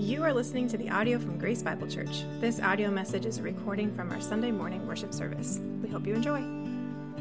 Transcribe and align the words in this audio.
You 0.00 0.24
are 0.24 0.32
listening 0.32 0.66
to 0.68 0.78
the 0.78 0.88
audio 0.88 1.18
from 1.18 1.36
Grace 1.36 1.62
Bible 1.62 1.86
Church. 1.86 2.24
This 2.40 2.58
audio 2.58 2.90
message 2.90 3.26
is 3.26 3.36
a 3.36 3.42
recording 3.42 3.94
from 3.94 4.10
our 4.10 4.18
Sunday 4.18 4.50
morning 4.50 4.86
worship 4.86 5.12
service. 5.12 5.60
We 5.82 5.90
hope 5.90 6.06
you 6.06 6.14
enjoy. 6.14 6.38
You 6.38 7.18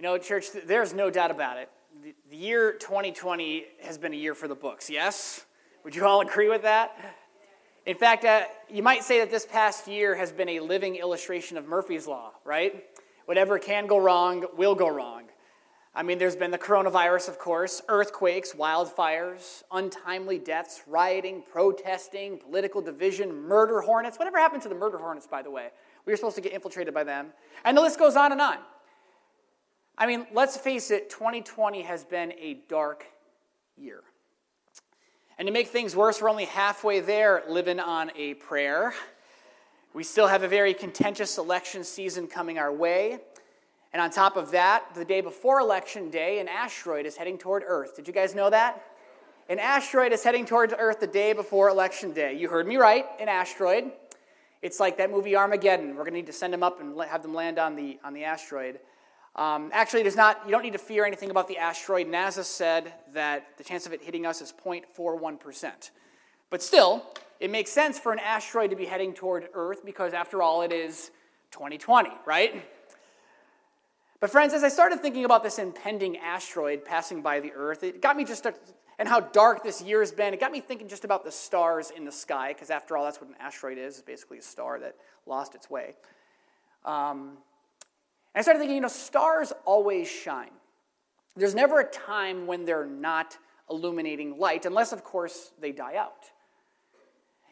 know, 0.00 0.18
church, 0.18 0.46
there's 0.66 0.92
no 0.92 1.08
doubt 1.08 1.30
about 1.30 1.56
it. 1.56 1.70
The, 2.02 2.36
year 2.36 2.72
2020 2.72 3.66
has 3.84 3.96
been 3.96 4.12
a 4.12 4.16
year 4.16 4.34
for 4.34 4.48
the 4.48 4.56
books, 4.56 4.90
yes? 4.90 5.46
Would 5.84 5.94
you 5.94 6.04
all 6.04 6.20
agree 6.20 6.48
with 6.48 6.62
that? 6.62 6.98
In 7.86 7.96
fact, 7.96 8.24
uh, 8.24 8.42
you 8.68 8.82
might 8.82 9.04
say 9.04 9.20
that 9.20 9.30
this 9.30 9.46
past 9.46 9.86
year 9.86 10.16
has 10.16 10.32
been 10.32 10.48
a 10.48 10.58
living 10.58 10.96
illustration 10.96 11.56
of 11.56 11.68
Murphy's 11.68 12.08
Law, 12.08 12.32
right? 12.44 12.84
Whatever 13.26 13.60
can 13.60 13.86
go 13.86 13.98
wrong 13.98 14.46
will 14.56 14.74
go 14.74 14.88
wrong. 14.88 15.25
I 15.96 16.02
mean, 16.02 16.18
there's 16.18 16.36
been 16.36 16.50
the 16.50 16.58
coronavirus, 16.58 17.30
of 17.30 17.38
course, 17.38 17.80
earthquakes, 17.88 18.52
wildfires, 18.52 19.62
untimely 19.72 20.38
deaths, 20.38 20.82
rioting, 20.86 21.42
protesting, 21.50 22.36
political 22.36 22.82
division, 22.82 23.34
murder 23.34 23.80
hornets. 23.80 24.18
Whatever 24.18 24.36
happened 24.36 24.62
to 24.64 24.68
the 24.68 24.74
murder 24.74 24.98
hornets, 24.98 25.26
by 25.26 25.40
the 25.40 25.50
way? 25.50 25.70
We 26.04 26.12
were 26.12 26.16
supposed 26.18 26.36
to 26.36 26.42
get 26.42 26.52
infiltrated 26.52 26.92
by 26.92 27.04
them. 27.04 27.28
And 27.64 27.74
the 27.74 27.80
list 27.80 27.98
goes 27.98 28.14
on 28.14 28.30
and 28.30 28.42
on. 28.42 28.58
I 29.96 30.06
mean, 30.06 30.26
let's 30.34 30.58
face 30.58 30.90
it, 30.90 31.08
2020 31.08 31.80
has 31.80 32.04
been 32.04 32.32
a 32.32 32.58
dark 32.68 33.06
year. 33.78 34.02
And 35.38 35.46
to 35.46 35.52
make 35.52 35.68
things 35.68 35.96
worse, 35.96 36.20
we're 36.20 36.28
only 36.28 36.44
halfway 36.44 37.00
there 37.00 37.42
living 37.48 37.80
on 37.80 38.10
a 38.16 38.34
prayer. 38.34 38.92
We 39.94 40.04
still 40.04 40.26
have 40.26 40.42
a 40.42 40.48
very 40.48 40.74
contentious 40.74 41.38
election 41.38 41.84
season 41.84 42.26
coming 42.26 42.58
our 42.58 42.70
way. 42.70 43.20
And 43.96 44.02
on 44.02 44.10
top 44.10 44.36
of 44.36 44.50
that, 44.50 44.94
the 44.94 45.06
day 45.06 45.22
before 45.22 45.58
Election 45.58 46.10
Day, 46.10 46.38
an 46.38 46.48
asteroid 46.48 47.06
is 47.06 47.16
heading 47.16 47.38
toward 47.38 47.62
Earth. 47.66 47.96
Did 47.96 48.06
you 48.06 48.12
guys 48.12 48.34
know 48.34 48.50
that? 48.50 48.84
An 49.48 49.58
asteroid 49.58 50.12
is 50.12 50.22
heading 50.22 50.44
towards 50.44 50.74
Earth 50.78 51.00
the 51.00 51.06
day 51.06 51.32
before 51.32 51.70
Election 51.70 52.12
Day. 52.12 52.34
You 52.34 52.50
heard 52.50 52.68
me 52.68 52.76
right, 52.76 53.06
an 53.18 53.30
asteroid. 53.30 53.90
It's 54.60 54.78
like 54.78 54.98
that 54.98 55.10
movie 55.10 55.34
Armageddon. 55.34 55.96
We're 55.96 56.02
going 56.02 56.12
to 56.12 56.18
need 56.18 56.26
to 56.26 56.34
send 56.34 56.52
them 56.52 56.62
up 56.62 56.78
and 56.78 57.00
have 57.04 57.22
them 57.22 57.32
land 57.32 57.58
on 57.58 57.74
the, 57.74 57.98
on 58.04 58.12
the 58.12 58.24
asteroid. 58.24 58.80
Um, 59.34 59.70
actually, 59.72 60.02
there's 60.02 60.14
not, 60.14 60.42
you 60.44 60.50
don't 60.50 60.62
need 60.62 60.74
to 60.74 60.78
fear 60.78 61.06
anything 61.06 61.30
about 61.30 61.48
the 61.48 61.56
asteroid. 61.56 62.06
NASA 62.06 62.44
said 62.44 62.92
that 63.14 63.56
the 63.56 63.64
chance 63.64 63.86
of 63.86 63.94
it 63.94 64.02
hitting 64.02 64.26
us 64.26 64.42
is 64.42 64.52
0.41%. 64.62 65.90
But 66.50 66.62
still, 66.62 67.02
it 67.40 67.50
makes 67.50 67.70
sense 67.70 67.98
for 67.98 68.12
an 68.12 68.18
asteroid 68.18 68.68
to 68.68 68.76
be 68.76 68.84
heading 68.84 69.14
toward 69.14 69.48
Earth 69.54 69.86
because, 69.86 70.12
after 70.12 70.42
all, 70.42 70.60
it 70.60 70.70
is 70.70 71.12
2020, 71.52 72.10
right? 72.26 72.62
But, 74.18 74.30
friends, 74.30 74.54
as 74.54 74.64
I 74.64 74.68
started 74.68 75.00
thinking 75.00 75.24
about 75.24 75.42
this 75.42 75.58
impending 75.58 76.16
asteroid 76.16 76.84
passing 76.84 77.20
by 77.20 77.40
the 77.40 77.52
Earth, 77.52 77.82
it 77.82 78.00
got 78.00 78.16
me 78.16 78.24
just, 78.24 78.46
and 78.98 79.06
how 79.06 79.20
dark 79.20 79.62
this 79.62 79.82
year 79.82 80.00
has 80.00 80.10
been, 80.10 80.32
it 80.32 80.40
got 80.40 80.52
me 80.52 80.60
thinking 80.60 80.88
just 80.88 81.04
about 81.04 81.22
the 81.24 81.30
stars 81.30 81.90
in 81.90 82.04
the 82.04 82.12
sky, 82.12 82.52
because 82.54 82.70
after 82.70 82.96
all, 82.96 83.04
that's 83.04 83.20
what 83.20 83.28
an 83.28 83.36
asteroid 83.38 83.76
is, 83.76 83.96
it's 83.96 84.02
basically 84.02 84.38
a 84.38 84.42
star 84.42 84.80
that 84.80 84.96
lost 85.26 85.54
its 85.54 85.68
way. 85.68 85.94
Um, 86.84 87.36
and 88.34 88.40
I 88.40 88.42
started 88.42 88.60
thinking, 88.60 88.76
you 88.76 88.82
know, 88.82 88.88
stars 88.88 89.52
always 89.66 90.08
shine. 90.08 90.50
There's 91.36 91.54
never 91.54 91.80
a 91.80 91.84
time 91.84 92.46
when 92.46 92.64
they're 92.64 92.86
not 92.86 93.36
illuminating 93.68 94.38
light, 94.38 94.64
unless, 94.64 94.92
of 94.92 95.04
course, 95.04 95.52
they 95.60 95.72
die 95.72 95.96
out. 95.96 96.30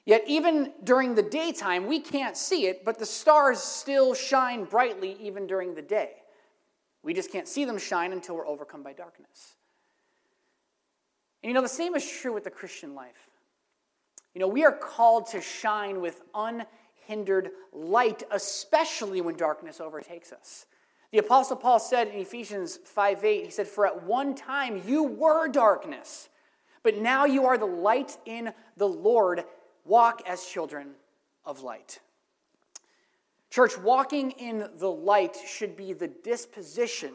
Yet, 0.07 0.23
even 0.27 0.73
during 0.83 1.15
the 1.15 1.23
daytime, 1.23 1.87
we 1.87 2.01
can't 2.01 2.37
see 2.37 2.67
it, 2.67 2.85
but 2.85 2.98
the 2.98 3.07
stars 3.07 3.61
still 3.61 4.15
shine 4.15 4.65
brightly 4.65 5.17
even 5.20 5.47
during 5.47 5.75
the 5.75 5.83
day. 5.83 6.12
We 7.05 7.13
just 7.13 7.31
can't 7.31 7.47
see 7.47 7.65
them 7.67 7.79
shine 7.79 8.13
until 8.13 8.35
we're 8.35 8.49
overcome 8.49 8.83
by 8.83 8.95
darkness. 8.95 9.57
And 11.43 11.51
you 11.51 11.55
know, 11.55 11.61
the 11.61 11.69
same 11.69 11.95
is 11.95 12.11
true 12.11 12.33
with 12.33 12.45
the 12.45 12.51
Christian 12.51 12.95
life. 12.95 13.29
You 14.35 14.41
know, 14.41 14.49
we 14.49 14.65
are 14.65 14.73
called 14.73 15.27
to 15.29 15.41
shine 15.43 16.01
with 16.01 16.23
unhindered 16.35 17.51
light, 17.73 18.23
especially 18.33 19.20
when 19.20 19.37
darkness 19.37 19.81
overtakes 19.81 20.33
us. 20.33 20.64
The 21.13 21.19
Apostle 21.19 21.57
Paul 21.57 21.79
said 21.79 22.09
in 22.09 22.19
Ephesians 22.19 22.79
5 22.79 23.25
8, 23.25 23.45
he 23.45 23.51
said, 23.51 23.69
For 23.69 23.87
at 23.87 24.03
one 24.03 24.35
time 24.35 24.83
you 24.87 25.05
were 25.05 25.47
darkness, 25.47 26.31
but 26.83 26.97
now 26.97 27.27
you 27.27 27.47
are 27.47 27.59
the 27.59 27.67
light 27.67 28.17
in 28.25 28.53
the 28.77 28.89
Lord. 28.89 29.45
Walk 29.85 30.23
as 30.27 30.47
children 30.47 30.95
of 31.45 31.61
light. 31.61 32.01
Church, 33.55 33.79
walking 33.79 34.33
in 34.33 34.69
the 34.79 34.91
light 34.91 35.37
should 35.47 35.77
be 35.77 35.92
the 35.92 36.09
disposition 36.09 37.13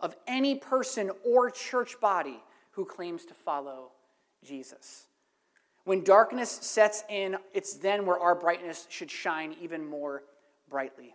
of 0.00 0.16
any 0.26 0.56
person 0.56 1.12
or 1.24 1.48
church 1.48 2.00
body 2.00 2.42
who 2.72 2.84
claims 2.84 3.24
to 3.26 3.34
follow 3.34 3.92
Jesus. 4.42 5.06
When 5.84 6.02
darkness 6.02 6.50
sets 6.50 7.04
in, 7.08 7.36
it's 7.52 7.74
then 7.74 8.04
where 8.04 8.18
our 8.18 8.34
brightness 8.34 8.88
should 8.90 9.12
shine 9.12 9.54
even 9.62 9.86
more 9.86 10.24
brightly. 10.68 11.14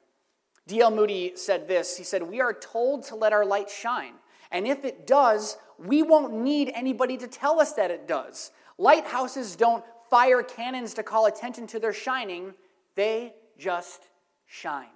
D.L. 0.67 0.91
Moody 0.91 1.33
said 1.35 1.67
this 1.67 1.97
He 1.97 2.05
said, 2.05 2.23
We 2.23 2.39
are 2.39 2.53
told 2.53 3.03
to 3.07 3.15
let 3.15 3.33
our 3.33 3.43
light 3.45 3.69
shine. 3.69 4.13
And 4.51 4.65
if 4.65 4.85
it 4.85 5.05
does, 5.05 5.57
we 5.77 6.01
won't 6.01 6.33
need 6.33 6.71
anybody 6.73 7.17
to 7.17 7.27
tell 7.27 7.59
us 7.59 7.73
that 7.73 7.91
it 7.91 8.07
does. 8.07 8.51
Lighthouses 8.77 9.57
don't 9.57 9.83
fire 10.09 10.43
cannons 10.43 10.93
to 10.93 11.03
call 11.03 11.25
attention 11.25 11.67
to 11.67 11.79
their 11.79 11.91
shining, 11.91 12.53
they 12.95 13.33
just 13.57 14.03
shine. 14.49 14.87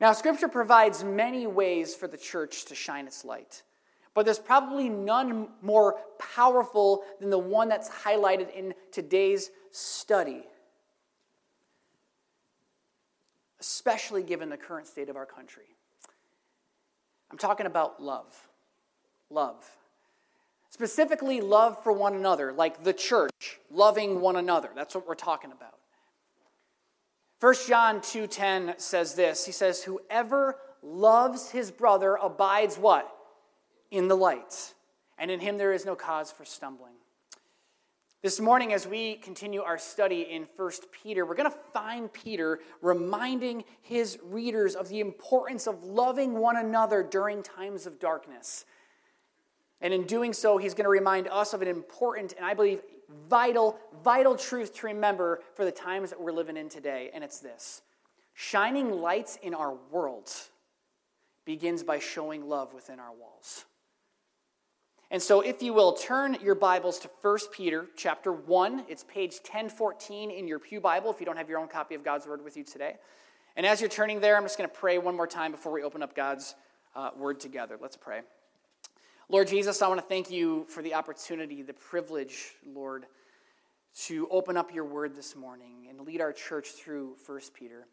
Now, 0.00 0.12
Scripture 0.12 0.48
provides 0.48 1.02
many 1.02 1.46
ways 1.46 1.94
for 1.94 2.06
the 2.06 2.16
church 2.16 2.66
to 2.66 2.74
shine 2.74 3.06
its 3.06 3.24
light, 3.24 3.62
but 4.14 4.24
there's 4.24 4.38
probably 4.38 4.88
none 4.88 5.48
more 5.62 5.98
powerful 6.18 7.02
than 7.20 7.30
the 7.30 7.38
one 7.38 7.68
that's 7.68 7.88
highlighted 7.88 8.54
in 8.54 8.74
today's 8.92 9.50
study, 9.72 10.44
especially 13.60 14.22
given 14.22 14.48
the 14.48 14.56
current 14.56 14.86
state 14.86 15.08
of 15.08 15.16
our 15.16 15.26
country. 15.26 15.64
I'm 17.30 17.38
talking 17.38 17.66
about 17.66 18.02
love. 18.02 18.48
Love. 19.28 19.64
Specifically, 20.70 21.40
love 21.40 21.82
for 21.82 21.92
one 21.92 22.14
another, 22.14 22.52
like 22.52 22.84
the 22.84 22.92
church, 22.92 23.58
loving 23.70 24.20
one 24.20 24.36
another. 24.36 24.70
That's 24.74 24.94
what 24.94 25.06
we're 25.06 25.14
talking 25.14 25.52
about. 25.52 25.79
1 27.40 27.66
John 27.66 28.02
2:10 28.02 28.78
says 28.78 29.14
this. 29.14 29.46
He 29.46 29.52
says, 29.52 29.84
"Whoever 29.84 30.60
loves 30.82 31.50
his 31.50 31.70
brother 31.70 32.16
abides 32.16 32.76
what? 32.76 33.16
In 33.90 34.08
the 34.08 34.16
light, 34.16 34.74
and 35.16 35.30
in 35.30 35.40
him 35.40 35.56
there 35.56 35.72
is 35.72 35.86
no 35.86 35.96
cause 35.96 36.30
for 36.30 36.44
stumbling." 36.44 36.96
This 38.22 38.38
morning, 38.38 38.74
as 38.74 38.86
we 38.86 39.16
continue 39.16 39.62
our 39.62 39.78
study 39.78 40.20
in 40.20 40.44
1 40.44 40.92
Peter, 40.92 41.24
we're 41.24 41.34
going 41.34 41.50
to 41.50 41.58
find 41.72 42.12
Peter 42.12 42.60
reminding 42.82 43.64
his 43.80 44.18
readers 44.22 44.76
of 44.76 44.88
the 44.90 45.00
importance 45.00 45.66
of 45.66 45.82
loving 45.82 46.38
one 46.38 46.58
another 46.58 47.02
during 47.02 47.42
times 47.42 47.86
of 47.86 47.98
darkness. 47.98 48.66
And 49.80 49.94
in 49.94 50.04
doing 50.04 50.34
so, 50.34 50.58
he's 50.58 50.74
going 50.74 50.84
to 50.84 50.90
remind 50.90 51.28
us 51.28 51.54
of 51.54 51.62
an 51.62 51.68
important 51.68 52.34
and 52.34 52.44
I 52.44 52.52
believe 52.52 52.82
vital, 53.28 53.78
vital 54.02 54.36
truth 54.36 54.74
to 54.76 54.86
remember 54.86 55.40
for 55.54 55.64
the 55.64 55.72
times 55.72 56.10
that 56.10 56.20
we're 56.20 56.32
living 56.32 56.56
in 56.56 56.68
today. 56.68 57.10
And 57.12 57.24
it's 57.24 57.40
this 57.40 57.82
shining 58.34 58.90
lights 58.90 59.38
in 59.42 59.54
our 59.54 59.76
world 59.90 60.30
begins 61.44 61.82
by 61.82 61.98
showing 61.98 62.48
love 62.48 62.72
within 62.72 62.98
our 62.98 63.12
walls. 63.12 63.64
And 65.10 65.20
so 65.20 65.40
if 65.40 65.60
you 65.60 65.72
will 65.72 65.94
turn 65.94 66.36
your 66.40 66.54
Bibles 66.54 67.00
to 67.00 67.10
1 67.22 67.38
Peter 67.52 67.86
chapter 67.96 68.30
1, 68.30 68.84
it's 68.88 69.04
page 69.04 69.32
1014 69.42 70.30
in 70.30 70.46
your 70.46 70.60
Pew 70.60 70.80
Bible 70.80 71.10
if 71.10 71.18
you 71.18 71.26
don't 71.26 71.36
have 71.36 71.48
your 71.48 71.58
own 71.58 71.66
copy 71.66 71.96
of 71.96 72.04
God's 72.04 72.28
word 72.28 72.44
with 72.44 72.56
you 72.56 72.62
today. 72.62 72.94
And 73.56 73.66
as 73.66 73.80
you're 73.80 73.90
turning 73.90 74.20
there, 74.20 74.36
I'm 74.36 74.44
just 74.44 74.56
going 74.56 74.70
to 74.70 74.76
pray 74.76 74.98
one 74.98 75.16
more 75.16 75.26
time 75.26 75.50
before 75.50 75.72
we 75.72 75.82
open 75.82 76.02
up 76.02 76.14
God's 76.14 76.54
uh, 76.94 77.10
word 77.16 77.40
together. 77.40 77.76
Let's 77.80 77.96
pray. 77.96 78.20
Lord 79.30 79.46
Jesus, 79.46 79.80
I 79.80 79.86
want 79.86 80.00
to 80.00 80.06
thank 80.06 80.28
you 80.28 80.64
for 80.68 80.82
the 80.82 80.94
opportunity, 80.94 81.62
the 81.62 81.72
privilege, 81.72 82.50
Lord, 82.66 83.06
to 84.06 84.26
open 84.28 84.56
up 84.56 84.74
your 84.74 84.84
word 84.84 85.14
this 85.14 85.36
morning 85.36 85.86
and 85.88 86.00
lead 86.00 86.20
our 86.20 86.32
church 86.32 86.70
through 86.70 87.14
1 87.24 87.40
Peter. 87.54 87.86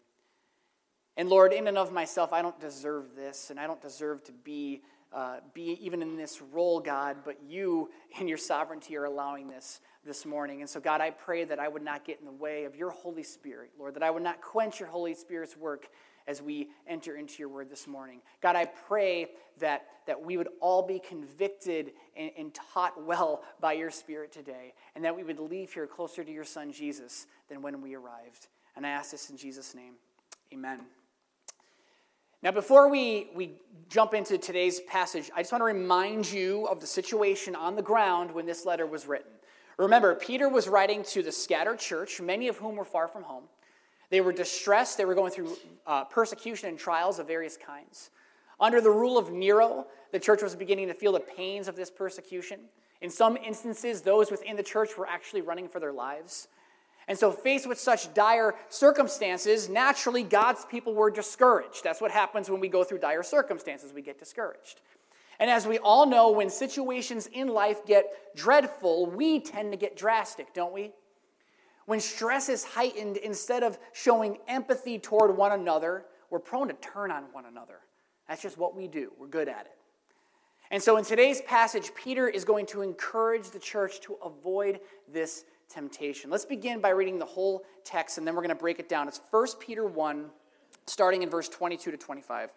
And 1.16 1.30
Lord, 1.30 1.54
in 1.54 1.68
and 1.68 1.78
of 1.78 1.94
myself, 1.94 2.34
I 2.34 2.42
don't 2.42 2.60
deserve 2.60 3.16
this, 3.16 3.52
and 3.52 3.60
I 3.60 3.68
don't 3.68 3.80
deserve 3.80 4.24
to 4.24 4.32
be, 4.32 4.82
uh, 5.14 5.42
be 5.54 5.78
even 5.80 6.02
in 6.02 6.18
this 6.18 6.42
role, 6.42 6.80
God, 6.80 7.18
but 7.24 7.38
you, 7.48 7.92
in 8.20 8.28
your 8.28 8.40
sovereignty, 8.40 8.98
are 8.98 9.06
allowing 9.06 9.48
this 9.48 9.80
this 10.04 10.26
morning. 10.26 10.62
And 10.62 10.70
so, 10.70 10.80
God, 10.80 11.02
I 11.02 11.12
pray 11.12 11.44
that 11.44 11.60
I 11.60 11.68
would 11.68 11.84
not 11.84 12.04
get 12.04 12.18
in 12.20 12.26
the 12.26 12.32
way 12.32 12.64
of 12.64 12.76
your 12.76 12.90
Holy 12.90 13.22
Spirit, 13.22 13.70
Lord, 13.78 13.94
that 13.94 14.02
I 14.02 14.10
would 14.10 14.24
not 14.24 14.42
quench 14.42 14.80
your 14.80 14.90
Holy 14.90 15.14
Spirit's 15.14 15.56
work 15.56 15.88
as 16.28 16.42
we 16.42 16.70
enter 16.88 17.16
into 17.16 17.40
your 17.40 17.50
word 17.50 17.70
this 17.70 17.88
morning. 17.88 18.20
God, 18.42 18.56
I 18.56 18.66
pray 18.66 19.32
that, 19.60 19.86
that 20.06 20.22
we 20.22 20.38
would 20.38 20.50
all 20.60 20.86
be 20.86 21.00
convicted 21.00 21.92
and, 22.16 22.32
and 22.38 22.54
taught 22.54 23.02
well 23.02 23.44
by 23.60 23.74
your 23.74 23.90
Spirit 23.90 24.32
today, 24.32 24.74
and 24.96 25.04
that 25.06 25.16
we 25.16 25.24
would 25.24 25.40
leave 25.40 25.74
here 25.74 25.88
closer 25.88 26.24
to 26.24 26.32
your 26.32 26.44
Son, 26.44 26.72
Jesus, 26.72 27.28
than 27.50 27.62
when 27.62 27.82
we 27.82 27.96
arrived. 27.96 28.48
And 28.76 28.86
I 28.86 28.90
ask 28.90 29.12
this 29.12 29.30
in 29.30 29.38
Jesus' 29.38 29.74
name. 29.74 29.94
Amen. 30.54 30.82
Now, 32.44 32.52
before 32.52 32.90
we, 32.90 33.30
we 33.36 33.54
jump 33.90 34.14
into 34.14 34.38
today's 34.38 34.80
passage, 34.82 35.32
I 35.36 35.42
just 35.42 35.52
want 35.52 35.62
to 35.62 35.66
remind 35.66 36.32
you 36.32 36.68
of 36.68 36.80
the 36.80 36.88
situation 36.88 37.56
on 37.56 37.76
the 37.76 37.82
ground 37.82 38.32
when 38.32 38.46
this 38.46 38.66
letter 38.66 38.86
was 38.86 39.08
written. 39.08 39.32
Remember, 39.78 40.14
Peter 40.16 40.48
was 40.48 40.68
writing 40.68 41.04
to 41.06 41.24
the 41.24 41.32
scattered 41.32 41.80
church, 41.80 42.22
many 42.22 42.48
of 42.48 42.58
whom 42.58 42.76
were 42.76 42.86
far 42.86 43.08
from 43.08 43.24
home. 43.24 43.44
They 44.10 44.22
were 44.22 44.32
distressed, 44.32 44.98
they 44.98 45.06
were 45.06 45.16
going 45.16 45.32
through 45.32 45.58
uh, 45.86 46.06
persecution 46.06 46.70
and 46.70 46.80
trials 46.80 47.20
of 47.20 47.28
various 47.28 47.58
kinds. 47.58 48.10
Under 48.60 48.82
the 48.82 48.90
rule 48.90 49.18
of 49.18 49.32
Nero, 49.32 49.88
the 50.12 50.20
church 50.20 50.42
was 50.42 50.56
beginning 50.56 50.88
to 50.88 50.94
feel 50.94 51.12
the 51.12 51.20
pains 51.20 51.68
of 51.68 51.76
this 51.76 51.92
persecution. 51.92 52.60
In 53.02 53.10
some 53.10 53.38
instances, 53.38 54.02
those 54.02 54.32
within 54.32 54.56
the 54.56 54.64
church 54.64 54.98
were 54.98 55.08
actually 55.08 55.42
running 55.42 55.68
for 55.68 55.80
their 55.80 55.94
lives. 55.94 56.48
And 57.08 57.18
so, 57.18 57.32
faced 57.32 57.68
with 57.68 57.80
such 57.80 58.14
dire 58.14 58.56
circumstances, 58.70 59.70
naturally 59.70 60.24
God's 60.24 60.66
people 60.66 60.94
were 60.94 61.10
discouraged. 61.10 61.84
That's 61.84 62.02
what 62.02 62.12
happens 62.12 62.50
when 62.50 62.60
we 62.60 62.68
go 62.68 62.84
through 62.84 63.00
dire 63.00 63.24
circumstances, 63.24 63.94
we 63.94 64.02
get 64.02 64.20
discouraged. 64.20 64.82
And 65.40 65.50
as 65.50 65.68
we 65.68 65.78
all 65.78 66.06
know, 66.06 66.32
when 66.32 66.50
situations 66.50 67.28
in 67.28 67.48
life 67.48 67.86
get 67.86 68.36
dreadful, 68.36 69.06
we 69.06 69.40
tend 69.40 69.72
to 69.72 69.78
get 69.78 69.96
drastic, 69.96 70.54
don't 70.54 70.74
we? 70.74 70.92
When 71.88 72.02
stress 72.02 72.50
is 72.50 72.66
heightened, 72.66 73.16
instead 73.16 73.64
of 73.64 73.80
showing 73.94 74.40
empathy 74.50 75.00
toward 75.00 75.36
one 75.36 75.54
another, 75.54 76.04
we're 76.30 76.40
prone 76.40 76.68
to 76.68 76.74
turn 76.74 77.12
on 77.12 77.24
one 77.32 77.46
another. 77.46 77.80
That's 78.28 78.42
just 78.42 78.58
what 78.58 78.76
we 78.76 78.90
do, 78.90 79.14
we're 79.18 79.28
good 79.28 79.48
at 79.48 79.68
it. 79.68 79.78
And 80.70 80.84
so 80.84 80.98
in 80.98 81.06
today's 81.06 81.42
passage, 81.44 81.92
Peter 81.96 82.28
is 82.28 82.44
going 82.44 82.66
to 82.68 82.82
encourage 82.82 83.52
the 83.52 83.60
church 83.60 84.02
to 84.02 84.18
avoid 84.22 84.82
this 85.08 85.46
temptation. 85.70 86.30
Let's 86.30 86.44
begin 86.44 86.82
by 86.82 86.90
reading 86.90 87.20
the 87.20 87.26
whole 87.26 87.64
text, 87.86 88.18
and 88.18 88.28
then 88.28 88.36
we're 88.36 88.42
going 88.42 88.50
to 88.50 88.56
break 88.56 88.80
it 88.80 88.90
down. 88.90 89.08
It's 89.08 89.22
1 89.32 89.48
Peter 89.62 89.86
1, 89.86 90.26
starting 90.88 91.24
in 91.24 91.30
verse 91.30 91.48
22 91.48 91.92
to 91.92 91.98
25. 91.98 92.52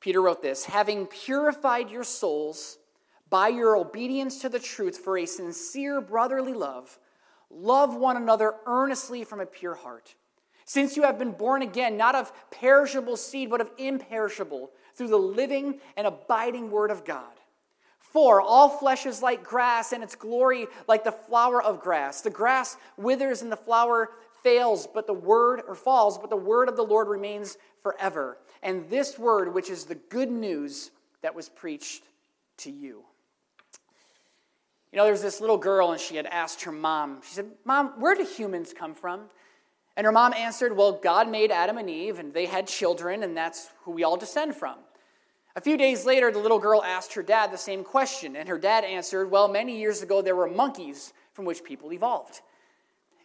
Peter 0.00 0.20
wrote 0.20 0.42
this 0.42 0.66
Having 0.66 1.06
purified 1.06 1.88
your 1.88 2.04
souls 2.04 2.76
by 3.30 3.48
your 3.48 3.78
obedience 3.78 4.40
to 4.42 4.50
the 4.50 4.58
truth 4.58 4.98
for 4.98 5.16
a 5.16 5.24
sincere 5.24 6.02
brotherly 6.02 6.52
love, 6.52 6.98
love 7.50 7.94
one 7.94 8.16
another 8.16 8.54
earnestly 8.66 9.24
from 9.24 9.40
a 9.40 9.46
pure 9.46 9.74
heart. 9.74 10.14
Since 10.64 10.96
you 10.96 11.02
have 11.02 11.18
been 11.18 11.32
born 11.32 11.62
again, 11.62 11.96
not 11.96 12.14
of 12.14 12.32
perishable 12.50 13.16
seed, 13.16 13.50
but 13.50 13.60
of 13.60 13.70
imperishable, 13.76 14.70
through 14.94 15.08
the 15.08 15.16
living 15.16 15.80
and 15.96 16.06
abiding 16.06 16.70
word 16.70 16.90
of 16.90 17.04
God. 17.04 17.32
For 17.98 18.40
all 18.40 18.68
flesh 18.68 19.06
is 19.06 19.22
like 19.22 19.44
grass, 19.44 19.92
and 19.92 20.02
its 20.02 20.14
glory 20.14 20.66
like 20.86 21.04
the 21.04 21.12
flower 21.12 21.62
of 21.62 21.80
grass. 21.80 22.20
The 22.20 22.30
grass 22.30 22.76
withers 22.96 23.42
and 23.42 23.50
the 23.50 23.56
flower 23.56 24.10
fails, 24.42 24.86
but 24.86 25.06
the 25.06 25.14
word, 25.14 25.62
or 25.66 25.74
falls, 25.74 26.18
but 26.18 26.30
the 26.30 26.36
word 26.36 26.68
of 26.68 26.76
the 26.76 26.82
Lord 26.82 27.08
remains 27.08 27.56
forever. 27.82 28.38
And 28.62 28.88
this 28.90 29.18
word, 29.18 29.54
which 29.54 29.70
is 29.70 29.84
the 29.84 29.94
good 29.94 30.30
news 30.30 30.90
that 31.22 31.34
was 31.34 31.48
preached 31.48 32.04
to 32.58 32.70
you. 32.70 33.04
You 34.92 34.96
know, 34.96 35.04
there's 35.04 35.22
this 35.22 35.40
little 35.40 35.58
girl, 35.58 35.92
and 35.92 36.00
she 36.00 36.16
had 36.16 36.26
asked 36.26 36.62
her 36.62 36.72
mom, 36.72 37.20
she 37.22 37.34
said, 37.34 37.46
Mom, 37.64 38.00
where 38.00 38.14
do 38.14 38.24
humans 38.24 38.74
come 38.76 38.94
from? 38.94 39.22
And 39.96 40.04
her 40.04 40.12
mom 40.12 40.32
answered, 40.32 40.76
Well, 40.76 40.92
God 40.92 41.28
made 41.28 41.50
Adam 41.52 41.78
and 41.78 41.88
Eve, 41.88 42.18
and 42.18 42.34
they 42.34 42.46
had 42.46 42.66
children, 42.66 43.22
and 43.22 43.36
that's 43.36 43.70
who 43.84 43.92
we 43.92 44.02
all 44.02 44.16
descend 44.16 44.56
from. 44.56 44.78
A 45.56 45.60
few 45.60 45.76
days 45.76 46.06
later, 46.06 46.30
the 46.32 46.38
little 46.38 46.58
girl 46.58 46.82
asked 46.82 47.14
her 47.14 47.22
dad 47.22 47.52
the 47.52 47.58
same 47.58 47.84
question, 47.84 48.34
and 48.34 48.48
her 48.48 48.58
dad 48.58 48.84
answered, 48.84 49.30
Well, 49.30 49.46
many 49.48 49.78
years 49.78 50.02
ago, 50.02 50.22
there 50.22 50.36
were 50.36 50.48
monkeys 50.48 51.12
from 51.32 51.44
which 51.44 51.62
people 51.62 51.92
evolved. 51.92 52.40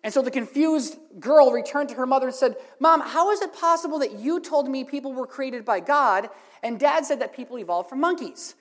And 0.03 0.13
so 0.13 0.21
the 0.21 0.29
confused 0.29 0.97
girl 1.19 1.51
returned 1.51 1.89
to 1.89 1.95
her 1.95 2.05
mother 2.05 2.27
and 2.27 2.35
said, 2.35 2.57
Mom, 2.79 3.01
how 3.01 3.31
is 3.31 3.41
it 3.41 3.55
possible 3.55 3.97
that 3.99 4.19
you 4.19 4.39
told 4.39 4.69
me 4.69 4.83
people 4.83 5.13
were 5.13 5.25
created 5.25 5.65
by 5.65 5.79
God, 5.79 6.29
and 6.61 6.79
dad 6.79 7.05
said 7.05 7.21
that 7.21 7.35
people 7.35 7.57
evolved 7.57 7.89
from 7.89 8.01
monkeys? 8.01 8.53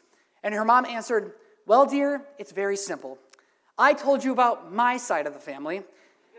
And 0.43 0.55
her 0.55 0.65
mom 0.65 0.87
answered, 0.87 1.35
Well, 1.67 1.87
dear, 1.87 2.23
it's 2.39 2.53
very 2.53 2.77
simple. 2.77 3.19
I 3.79 3.95
told 3.95 4.23
you 4.23 4.33
about 4.33 4.73
my 4.73 4.99
side 4.99 5.27
of 5.27 5.33
the 5.33 5.41
family, 5.41 5.83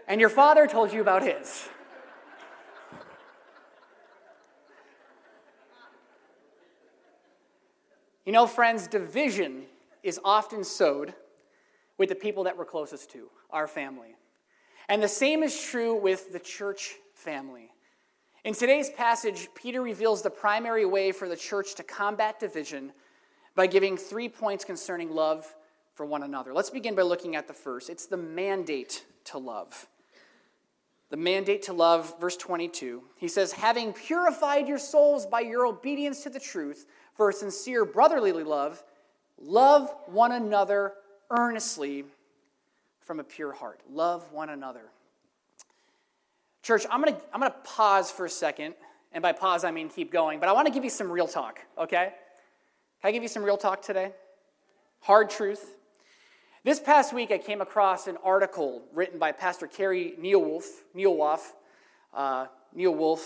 and 0.07 0.21
your 0.21 0.29
father 0.29 0.67
told 0.67 0.93
you 0.93 1.01
about 1.01 1.23
his. 1.23 1.67
You 8.25 8.31
know, 8.31 8.47
friends, 8.47 8.87
division 8.87 9.63
is 10.03 10.19
often 10.23 10.63
sowed 10.63 11.13
with 11.97 12.09
the 12.09 12.15
people 12.15 12.43
that 12.43 12.57
we're 12.57 12.65
closest 12.65 13.11
to, 13.11 13.29
our 13.49 13.67
family. 13.67 14.15
And 14.89 15.01
the 15.01 15.07
same 15.07 15.41
is 15.41 15.59
true 15.59 15.95
with 15.95 16.33
the 16.33 16.39
church 16.39 16.95
family. 17.13 17.71
In 18.43 18.53
today's 18.53 18.91
passage, 18.91 19.47
Peter 19.55 19.81
reveals 19.81 20.21
the 20.21 20.29
primary 20.29 20.85
way 20.85 21.11
for 21.11 21.27
the 21.27 21.35
church 21.35 21.73
to 21.75 21.83
combat 21.83 22.39
division 22.39 22.91
by 23.55 23.67
giving 23.67 23.97
three 23.97 24.29
points 24.29 24.65
concerning 24.65 25.09
love 25.09 25.55
for 25.93 26.05
one 26.05 26.23
another. 26.23 26.53
Let's 26.53 26.69
begin 26.69 26.93
by 26.93 27.03
looking 27.03 27.35
at 27.35 27.47
the 27.47 27.53
first 27.53 27.89
it's 27.89 28.05
the 28.05 28.17
mandate 28.17 29.05
to 29.25 29.37
love. 29.37 29.87
The 31.09 31.17
mandate 31.17 31.63
to 31.63 31.73
love, 31.73 32.19
verse 32.19 32.35
22. 32.35 33.03
He 33.15 33.27
says, 33.27 33.53
Having 33.53 33.93
purified 33.93 34.67
your 34.67 34.79
souls 34.79 35.25
by 35.25 35.41
your 35.41 35.65
obedience 35.65 36.23
to 36.23 36.29
the 36.29 36.39
truth 36.39 36.85
for 37.13 37.29
a 37.29 37.33
sincere 37.33 37.85
brotherly 37.85 38.43
love, 38.43 38.83
love 39.37 39.93
one 40.07 40.31
another 40.31 40.93
earnestly 41.29 42.05
from 43.01 43.19
a 43.19 43.23
pure 43.23 43.53
heart. 43.53 43.79
Love 43.89 44.31
one 44.31 44.49
another. 44.49 44.81
Church, 46.63 46.85
I'm 46.89 47.01
going 47.01 47.13
to 47.13 47.21
I'm 47.31 47.39
going 47.39 47.51
to 47.51 47.57
pause 47.59 48.09
for 48.09 48.25
a 48.25 48.29
second. 48.29 48.73
And 49.11 49.21
by 49.21 49.31
pause, 49.31 49.63
I 49.63 49.71
mean 49.71 49.87
keep 49.87 50.11
going. 50.11 50.39
But 50.39 50.49
I 50.49 50.51
want 50.51 50.67
to 50.67 50.73
give 50.73 50.83
you 50.83 50.89
some 50.89 51.09
real 51.09 51.27
talk, 51.27 51.59
okay? 51.77 52.13
Can 53.05 53.09
I 53.09 53.11
give 53.11 53.21
you 53.21 53.29
some 53.29 53.43
real 53.43 53.55
talk 53.55 53.83
today? 53.83 54.13
Hard 55.01 55.29
truth. 55.29 55.75
This 56.63 56.79
past 56.79 57.13
week, 57.13 57.29
I 57.29 57.37
came 57.37 57.61
across 57.61 58.07
an 58.07 58.17
article 58.23 58.81
written 58.95 59.19
by 59.19 59.31
Pastor 59.31 59.67
Carey 59.67 60.15
Nieuwhof. 60.19 60.63
Nieuwhof. 60.95 61.39
Uh, 62.11 62.47
Nieuwhof. 62.75 63.19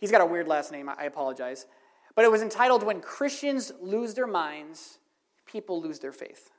He's 0.00 0.10
got 0.10 0.22
a 0.22 0.24
weird 0.24 0.48
last 0.48 0.72
name. 0.72 0.88
I 0.88 1.04
apologize. 1.04 1.66
But 2.14 2.24
it 2.24 2.30
was 2.30 2.40
entitled 2.40 2.84
When 2.84 3.02
Christians 3.02 3.70
Lose 3.82 4.14
Their 4.14 4.26
Minds, 4.26 4.96
People 5.44 5.82
Lose 5.82 5.98
Their 5.98 6.12
Faith. 6.12 6.50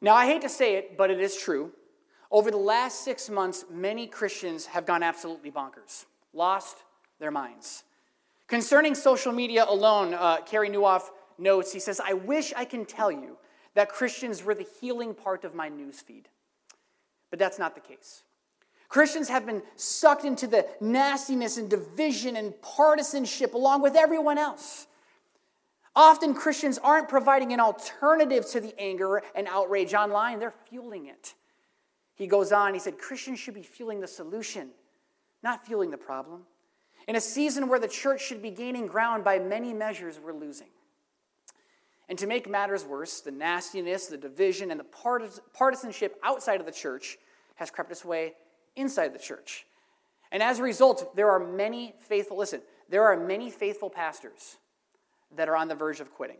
Now, 0.00 0.14
I 0.14 0.26
hate 0.26 0.42
to 0.42 0.48
say 0.48 0.76
it, 0.76 0.96
but 0.96 1.10
it 1.10 1.18
is 1.18 1.36
true. 1.36 1.72
Over 2.30 2.52
the 2.52 2.58
last 2.58 3.02
six 3.02 3.28
months, 3.28 3.64
many 3.68 4.06
Christians 4.06 4.66
have 4.66 4.86
gone 4.86 5.02
absolutely 5.02 5.50
bonkers, 5.50 6.04
lost 6.32 6.76
their 7.18 7.32
minds. 7.32 7.82
Concerning 8.48 8.94
social 8.94 9.32
media 9.32 9.66
alone, 9.68 10.14
uh, 10.14 10.40
Carey 10.40 10.70
Nieuwhof 10.70 11.02
notes, 11.36 11.72
he 11.72 11.78
says, 11.78 12.00
I 12.02 12.14
wish 12.14 12.52
I 12.56 12.64
can 12.64 12.86
tell 12.86 13.12
you 13.12 13.36
that 13.74 13.90
Christians 13.90 14.42
were 14.42 14.54
the 14.54 14.66
healing 14.80 15.14
part 15.14 15.44
of 15.44 15.54
my 15.54 15.68
newsfeed. 15.70 16.24
But 17.30 17.38
that's 17.38 17.58
not 17.58 17.74
the 17.74 17.80
case. 17.80 18.22
Christians 18.88 19.28
have 19.28 19.44
been 19.44 19.62
sucked 19.76 20.24
into 20.24 20.46
the 20.46 20.66
nastiness 20.80 21.58
and 21.58 21.68
division 21.68 22.36
and 22.36 22.60
partisanship 22.62 23.52
along 23.52 23.82
with 23.82 23.94
everyone 23.94 24.38
else. 24.38 24.86
Often 25.94 26.34
Christians 26.34 26.78
aren't 26.78 27.08
providing 27.08 27.52
an 27.52 27.60
alternative 27.60 28.48
to 28.52 28.60
the 28.60 28.72
anger 28.78 29.22
and 29.34 29.46
outrage 29.48 29.92
online, 29.92 30.38
they're 30.38 30.54
fueling 30.70 31.06
it. 31.06 31.34
He 32.14 32.26
goes 32.26 32.50
on, 32.50 32.72
he 32.72 32.80
said, 32.80 32.98
Christians 32.98 33.38
should 33.38 33.54
be 33.54 33.62
fueling 33.62 34.00
the 34.00 34.08
solution, 34.08 34.70
not 35.42 35.66
fueling 35.66 35.90
the 35.90 35.98
problem. 35.98 36.42
In 37.08 37.16
a 37.16 37.20
season 37.22 37.68
where 37.68 37.80
the 37.80 37.88
church 37.88 38.20
should 38.20 38.42
be 38.42 38.50
gaining 38.50 38.86
ground 38.86 39.24
by 39.24 39.38
many 39.38 39.72
measures, 39.72 40.20
we're 40.22 40.34
losing. 40.34 40.68
And 42.06 42.18
to 42.18 42.26
make 42.26 42.48
matters 42.48 42.84
worse, 42.84 43.22
the 43.22 43.30
nastiness, 43.30 44.06
the 44.06 44.18
division, 44.18 44.70
and 44.70 44.78
the 44.78 45.32
partisanship 45.54 46.20
outside 46.22 46.60
of 46.60 46.66
the 46.66 46.72
church 46.72 47.16
has 47.56 47.70
crept 47.70 47.90
its 47.90 48.04
way 48.04 48.34
inside 48.76 49.14
the 49.14 49.18
church. 49.18 49.64
And 50.30 50.42
as 50.42 50.58
a 50.58 50.62
result, 50.62 51.16
there 51.16 51.30
are 51.30 51.40
many 51.40 51.94
faithful, 51.98 52.36
listen, 52.36 52.60
there 52.90 53.04
are 53.04 53.16
many 53.16 53.50
faithful 53.50 53.88
pastors 53.88 54.58
that 55.34 55.48
are 55.48 55.56
on 55.56 55.68
the 55.68 55.74
verge 55.74 56.00
of 56.00 56.12
quitting. 56.12 56.38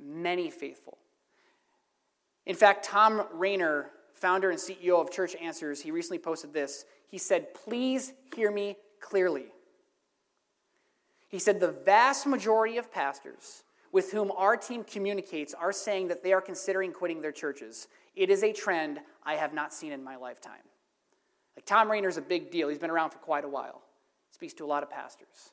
Many 0.00 0.50
faithful. 0.50 0.96
In 2.46 2.54
fact, 2.54 2.86
Thom 2.86 3.26
Rainer, 3.30 3.90
founder 4.14 4.50
and 4.50 4.58
CEO 4.58 5.02
of 5.02 5.10
Church 5.10 5.36
Answers, 5.36 5.82
he 5.82 5.90
recently 5.90 6.18
posted 6.18 6.54
this. 6.54 6.86
He 7.08 7.18
said, 7.18 7.52
Please 7.52 8.14
hear 8.34 8.50
me 8.50 8.76
clearly. 9.00 9.46
He 11.28 11.38
said, 11.38 11.60
The 11.60 11.72
vast 11.72 12.26
majority 12.26 12.78
of 12.78 12.92
pastors 12.92 13.64
with 13.92 14.12
whom 14.12 14.30
our 14.32 14.56
team 14.56 14.84
communicates 14.84 15.54
are 15.54 15.72
saying 15.72 16.08
that 16.08 16.22
they 16.22 16.32
are 16.32 16.40
considering 16.40 16.92
quitting 16.92 17.22
their 17.22 17.32
churches. 17.32 17.88
It 18.14 18.30
is 18.30 18.42
a 18.42 18.52
trend 18.52 19.00
I 19.24 19.34
have 19.34 19.54
not 19.54 19.72
seen 19.72 19.92
in 19.92 20.02
my 20.02 20.16
lifetime. 20.16 20.62
Like 21.56 21.66
Thom 21.66 21.90
Rainer's 21.90 22.16
a 22.16 22.22
big 22.22 22.50
deal. 22.50 22.68
He's 22.68 22.78
been 22.78 22.90
around 22.90 23.10
for 23.10 23.18
quite 23.18 23.44
a 23.44 23.48
while. 23.48 23.82
Speaks 24.32 24.52
to 24.54 24.64
a 24.64 24.66
lot 24.66 24.82
of 24.82 24.90
pastors. 24.90 25.52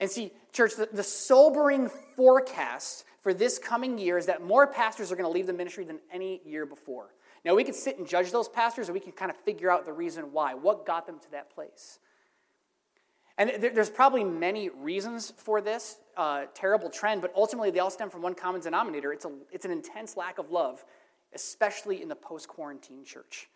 And 0.00 0.10
see, 0.10 0.32
church, 0.52 0.76
the, 0.76 0.88
the 0.92 1.02
sobering 1.02 1.90
forecast 2.16 3.04
for 3.22 3.34
this 3.34 3.58
coming 3.58 3.98
year 3.98 4.18
is 4.18 4.26
that 4.26 4.42
more 4.42 4.66
pastors 4.66 5.10
are 5.10 5.16
going 5.16 5.24
to 5.24 5.32
leave 5.32 5.46
the 5.46 5.52
ministry 5.52 5.84
than 5.84 5.98
any 6.12 6.40
year 6.44 6.66
before. 6.66 7.06
Now, 7.44 7.54
we 7.54 7.64
could 7.64 7.74
sit 7.74 7.98
and 7.98 8.06
judge 8.06 8.30
those 8.30 8.48
pastors, 8.48 8.88
or 8.88 8.92
we 8.92 9.00
can 9.00 9.12
kind 9.12 9.30
of 9.30 9.36
figure 9.38 9.70
out 9.70 9.86
the 9.86 9.92
reason 9.92 10.32
why. 10.32 10.54
What 10.54 10.86
got 10.86 11.06
them 11.06 11.18
to 11.18 11.30
that 11.32 11.50
place? 11.50 11.98
And 13.38 13.50
there's 13.62 13.88
probably 13.88 14.24
many 14.24 14.68
reasons 14.68 15.32
for 15.36 15.60
this 15.60 15.98
uh, 16.16 16.46
terrible 16.54 16.90
trend, 16.90 17.22
but 17.22 17.32
ultimately 17.36 17.70
they 17.70 17.78
all 17.78 17.88
stem 17.88 18.10
from 18.10 18.20
one 18.20 18.34
common 18.34 18.60
denominator. 18.60 19.12
It's, 19.12 19.24
a, 19.24 19.30
it's 19.52 19.64
an 19.64 19.70
intense 19.70 20.16
lack 20.16 20.38
of 20.38 20.50
love, 20.50 20.84
especially 21.32 22.02
in 22.02 22.08
the 22.08 22.16
post 22.16 22.48
quarantine 22.48 23.04
church. 23.04 23.48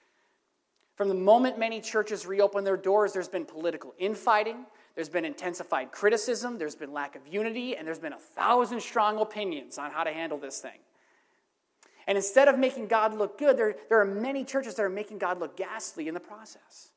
From 0.94 1.08
the 1.08 1.16
moment 1.16 1.58
many 1.58 1.80
churches 1.80 2.26
reopen 2.26 2.62
their 2.62 2.76
doors, 2.76 3.12
there's 3.12 3.28
been 3.28 3.44
political 3.44 3.92
infighting, 3.98 4.66
there's 4.94 5.08
been 5.08 5.24
intensified 5.24 5.90
criticism, 5.90 6.58
there's 6.58 6.76
been 6.76 6.92
lack 6.92 7.16
of 7.16 7.26
unity, 7.26 7.76
and 7.76 7.84
there's 7.84 7.98
been 7.98 8.12
a 8.12 8.18
thousand 8.18 8.80
strong 8.80 9.20
opinions 9.20 9.78
on 9.78 9.90
how 9.90 10.04
to 10.04 10.12
handle 10.12 10.38
this 10.38 10.60
thing. 10.60 10.78
And 12.06 12.16
instead 12.16 12.46
of 12.46 12.56
making 12.56 12.86
God 12.86 13.14
look 13.14 13.36
good, 13.36 13.56
there, 13.56 13.74
there 13.88 14.00
are 14.00 14.04
many 14.04 14.44
churches 14.44 14.76
that 14.76 14.82
are 14.82 14.88
making 14.90 15.18
God 15.18 15.40
look 15.40 15.56
ghastly 15.56 16.06
in 16.06 16.14
the 16.14 16.20
process. 16.20 16.90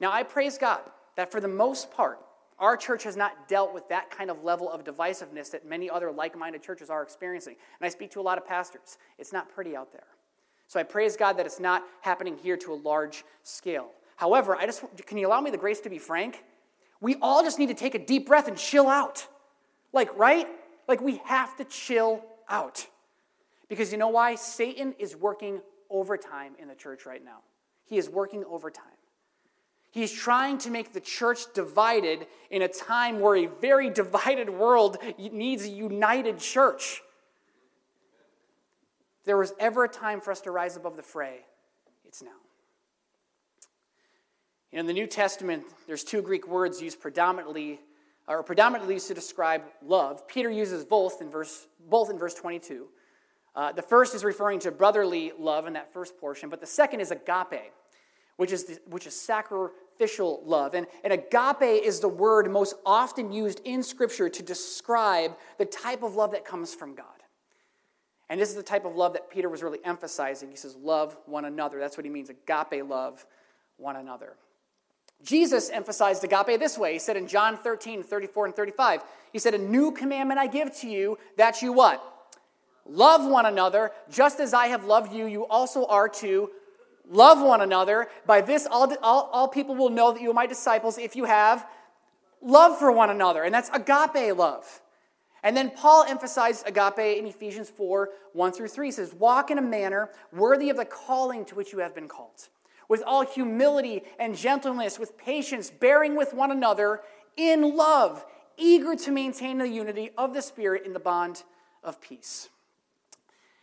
Now, 0.00 0.12
I 0.12 0.22
praise 0.22 0.58
God 0.58 0.82
that 1.20 1.30
for 1.30 1.38
the 1.38 1.48
most 1.48 1.90
part, 1.90 2.18
our 2.58 2.78
church 2.78 3.02
has 3.02 3.14
not 3.14 3.46
dealt 3.46 3.74
with 3.74 3.86
that 3.90 4.10
kind 4.10 4.30
of 4.30 4.42
level 4.42 4.70
of 4.70 4.84
divisiveness 4.84 5.50
that 5.50 5.66
many 5.66 5.90
other 5.90 6.10
like 6.10 6.34
minded 6.34 6.62
churches 6.62 6.88
are 6.88 7.02
experiencing. 7.02 7.56
And 7.78 7.86
I 7.86 7.90
speak 7.90 8.10
to 8.12 8.20
a 8.20 8.22
lot 8.22 8.38
of 8.38 8.46
pastors. 8.46 8.96
It's 9.18 9.30
not 9.30 9.50
pretty 9.50 9.76
out 9.76 9.92
there. 9.92 10.06
So 10.66 10.80
I 10.80 10.82
praise 10.82 11.18
God 11.18 11.36
that 11.36 11.44
it's 11.44 11.60
not 11.60 11.82
happening 12.00 12.38
here 12.38 12.56
to 12.56 12.72
a 12.72 12.74
large 12.74 13.22
scale. 13.42 13.90
However, 14.16 14.56
I 14.56 14.64
just 14.64 14.82
can 15.04 15.18
you 15.18 15.26
allow 15.26 15.42
me 15.42 15.50
the 15.50 15.58
grace 15.58 15.80
to 15.80 15.90
be 15.90 15.98
frank? 15.98 16.42
We 17.02 17.16
all 17.16 17.42
just 17.42 17.58
need 17.58 17.68
to 17.68 17.74
take 17.74 17.94
a 17.94 17.98
deep 17.98 18.26
breath 18.26 18.48
and 18.48 18.56
chill 18.56 18.88
out. 18.88 19.26
Like, 19.92 20.16
right? 20.16 20.48
Like 20.88 21.02
we 21.02 21.20
have 21.26 21.54
to 21.58 21.64
chill 21.64 22.24
out. 22.48 22.86
Because 23.68 23.92
you 23.92 23.98
know 23.98 24.08
why? 24.08 24.36
Satan 24.36 24.94
is 24.98 25.14
working 25.14 25.60
overtime 25.90 26.54
in 26.58 26.66
the 26.66 26.74
church 26.74 27.04
right 27.04 27.22
now. 27.22 27.40
He 27.84 27.98
is 27.98 28.08
working 28.08 28.42
overtime. 28.44 28.86
He's 29.90 30.12
trying 30.12 30.58
to 30.58 30.70
make 30.70 30.92
the 30.92 31.00
church 31.00 31.40
divided 31.52 32.26
in 32.50 32.62
a 32.62 32.68
time 32.68 33.18
where 33.18 33.36
a 33.36 33.46
very 33.46 33.90
divided 33.90 34.48
world 34.48 34.98
needs 35.18 35.64
a 35.64 35.68
united 35.68 36.38
church. 36.38 37.02
If 39.18 39.26
there 39.26 39.36
was 39.36 39.52
ever 39.58 39.84
a 39.84 39.88
time 39.88 40.20
for 40.20 40.30
us 40.30 40.40
to 40.42 40.52
rise 40.52 40.76
above 40.76 40.96
the 40.96 41.02
fray, 41.02 41.40
it's 42.04 42.22
now. 42.22 42.30
In 44.72 44.86
the 44.86 44.92
New 44.92 45.08
Testament, 45.08 45.64
there's 45.88 46.04
two 46.04 46.22
Greek 46.22 46.46
words 46.46 46.80
used 46.80 47.00
predominantly, 47.00 47.80
or 48.28 48.44
predominantly 48.44 48.94
used 48.94 49.08
to 49.08 49.14
describe 49.14 49.62
love. 49.84 50.28
Peter 50.28 50.48
uses 50.48 50.84
both 50.84 51.20
in 51.20 51.28
verse, 51.28 51.66
both 51.88 52.08
in 52.10 52.16
verse 52.16 52.34
22. 52.34 52.86
Uh, 53.56 53.72
the 53.72 53.82
first 53.82 54.14
is 54.14 54.22
referring 54.22 54.60
to 54.60 54.70
brotherly 54.70 55.32
love 55.36 55.66
in 55.66 55.72
that 55.72 55.92
first 55.92 56.16
portion, 56.18 56.48
but 56.48 56.60
the 56.60 56.66
second 56.66 57.00
is 57.00 57.10
agape, 57.10 57.72
which 58.36 58.52
is, 58.52 58.64
the, 58.64 58.78
which 58.86 59.06
is 59.06 59.18
sacrificial 59.18 60.42
love. 60.44 60.74
And, 60.74 60.86
and 61.04 61.12
agape 61.12 61.84
is 61.84 62.00
the 62.00 62.08
word 62.08 62.50
most 62.50 62.74
often 62.86 63.32
used 63.32 63.60
in 63.64 63.82
Scripture 63.82 64.28
to 64.28 64.42
describe 64.42 65.36
the 65.58 65.66
type 65.66 66.02
of 66.02 66.14
love 66.14 66.32
that 66.32 66.44
comes 66.44 66.74
from 66.74 66.94
God. 66.94 67.06
And 68.30 68.40
this 68.40 68.48
is 68.48 68.54
the 68.54 68.62
type 68.62 68.84
of 68.84 68.94
love 68.94 69.12
that 69.14 69.28
Peter 69.28 69.48
was 69.48 69.62
really 69.62 69.80
emphasizing. 69.84 70.50
He 70.50 70.56
says, 70.56 70.76
Love 70.76 71.18
one 71.26 71.44
another. 71.44 71.80
That's 71.80 71.96
what 71.96 72.04
he 72.04 72.10
means 72.10 72.30
agape 72.30 72.88
love 72.88 73.26
one 73.76 73.96
another. 73.96 74.36
Jesus 75.22 75.68
emphasized 75.68 76.24
agape 76.24 76.58
this 76.58 76.78
way. 76.78 76.94
He 76.94 76.98
said 76.98 77.16
in 77.16 77.26
John 77.26 77.56
13, 77.56 78.02
34, 78.02 78.46
and 78.46 78.54
35, 78.54 79.02
He 79.32 79.38
said, 79.40 79.54
A 79.54 79.58
new 79.58 79.90
commandment 79.90 80.38
I 80.38 80.46
give 80.46 80.74
to 80.78 80.88
you, 80.88 81.18
that 81.36 81.60
you 81.60 81.72
what? 81.72 82.02
Love 82.86 83.26
one 83.26 83.46
another, 83.46 83.90
just 84.10 84.40
as 84.40 84.54
I 84.54 84.68
have 84.68 84.84
loved 84.84 85.12
you, 85.12 85.26
you 85.26 85.46
also 85.46 85.84
are 85.86 86.08
to 86.08 86.50
love 87.10 87.42
one 87.42 87.60
another. 87.60 88.08
By 88.24 88.40
this, 88.40 88.66
all, 88.70 88.90
all, 89.02 89.28
all 89.32 89.48
people 89.48 89.74
will 89.74 89.90
know 89.90 90.12
that 90.12 90.22
you 90.22 90.30
are 90.30 90.34
my 90.34 90.46
disciples 90.46 90.96
if 90.96 91.14
you 91.14 91.26
have 91.26 91.66
love 92.40 92.78
for 92.78 92.90
one 92.90 93.10
another. 93.10 93.42
And 93.42 93.54
that's 93.54 93.68
agape 93.70 94.36
love. 94.36 94.80
And 95.42 95.56
then 95.56 95.70
Paul 95.70 96.04
emphasized 96.06 96.66
agape 96.66 97.18
in 97.18 97.26
Ephesians 97.26 97.70
4 97.70 98.10
1 98.32 98.52
through 98.52 98.68
3. 98.68 98.86
He 98.86 98.92
says, 98.92 99.14
Walk 99.14 99.50
in 99.50 99.58
a 99.58 99.62
manner 99.62 100.10
worthy 100.32 100.70
of 100.70 100.76
the 100.76 100.84
calling 100.84 101.44
to 101.46 101.54
which 101.54 101.72
you 101.72 101.78
have 101.78 101.94
been 101.94 102.08
called, 102.08 102.48
with 102.88 103.02
all 103.06 103.24
humility 103.24 104.02
and 104.18 104.36
gentleness, 104.36 104.98
with 104.98 105.16
patience, 105.16 105.70
bearing 105.70 106.16
with 106.16 106.34
one 106.34 106.50
another 106.50 107.00
in 107.36 107.76
love, 107.76 108.24
eager 108.58 108.94
to 108.94 109.10
maintain 109.10 109.58
the 109.58 109.68
unity 109.68 110.10
of 110.18 110.34
the 110.34 110.42
Spirit 110.42 110.84
in 110.84 110.92
the 110.92 111.00
bond 111.00 111.42
of 111.82 112.00
peace. 112.00 112.50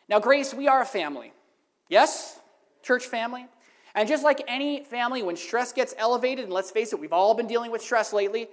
Now, 0.09 0.19
Grace, 0.19 0.53
we 0.53 0.67
are 0.67 0.81
a 0.81 0.85
family. 0.85 1.33
Yes? 1.89 2.39
Church 2.87 3.05
family. 3.05 3.45
And 3.95 4.07
just 4.07 4.23
like 4.23 4.41
any 4.47 4.85
family, 4.85 5.21
when 5.21 5.35
stress 5.35 5.73
gets 5.73 5.93
elevated, 5.97 6.45
and 6.45 6.53
let's 6.53 6.71
face 6.71 6.93
it, 6.93 6.99
we've 7.01 7.11
all 7.11 7.33
been 7.33 7.47
dealing 7.47 7.69
with 7.69 7.81
stress 7.81 8.13
lately, 8.13 8.47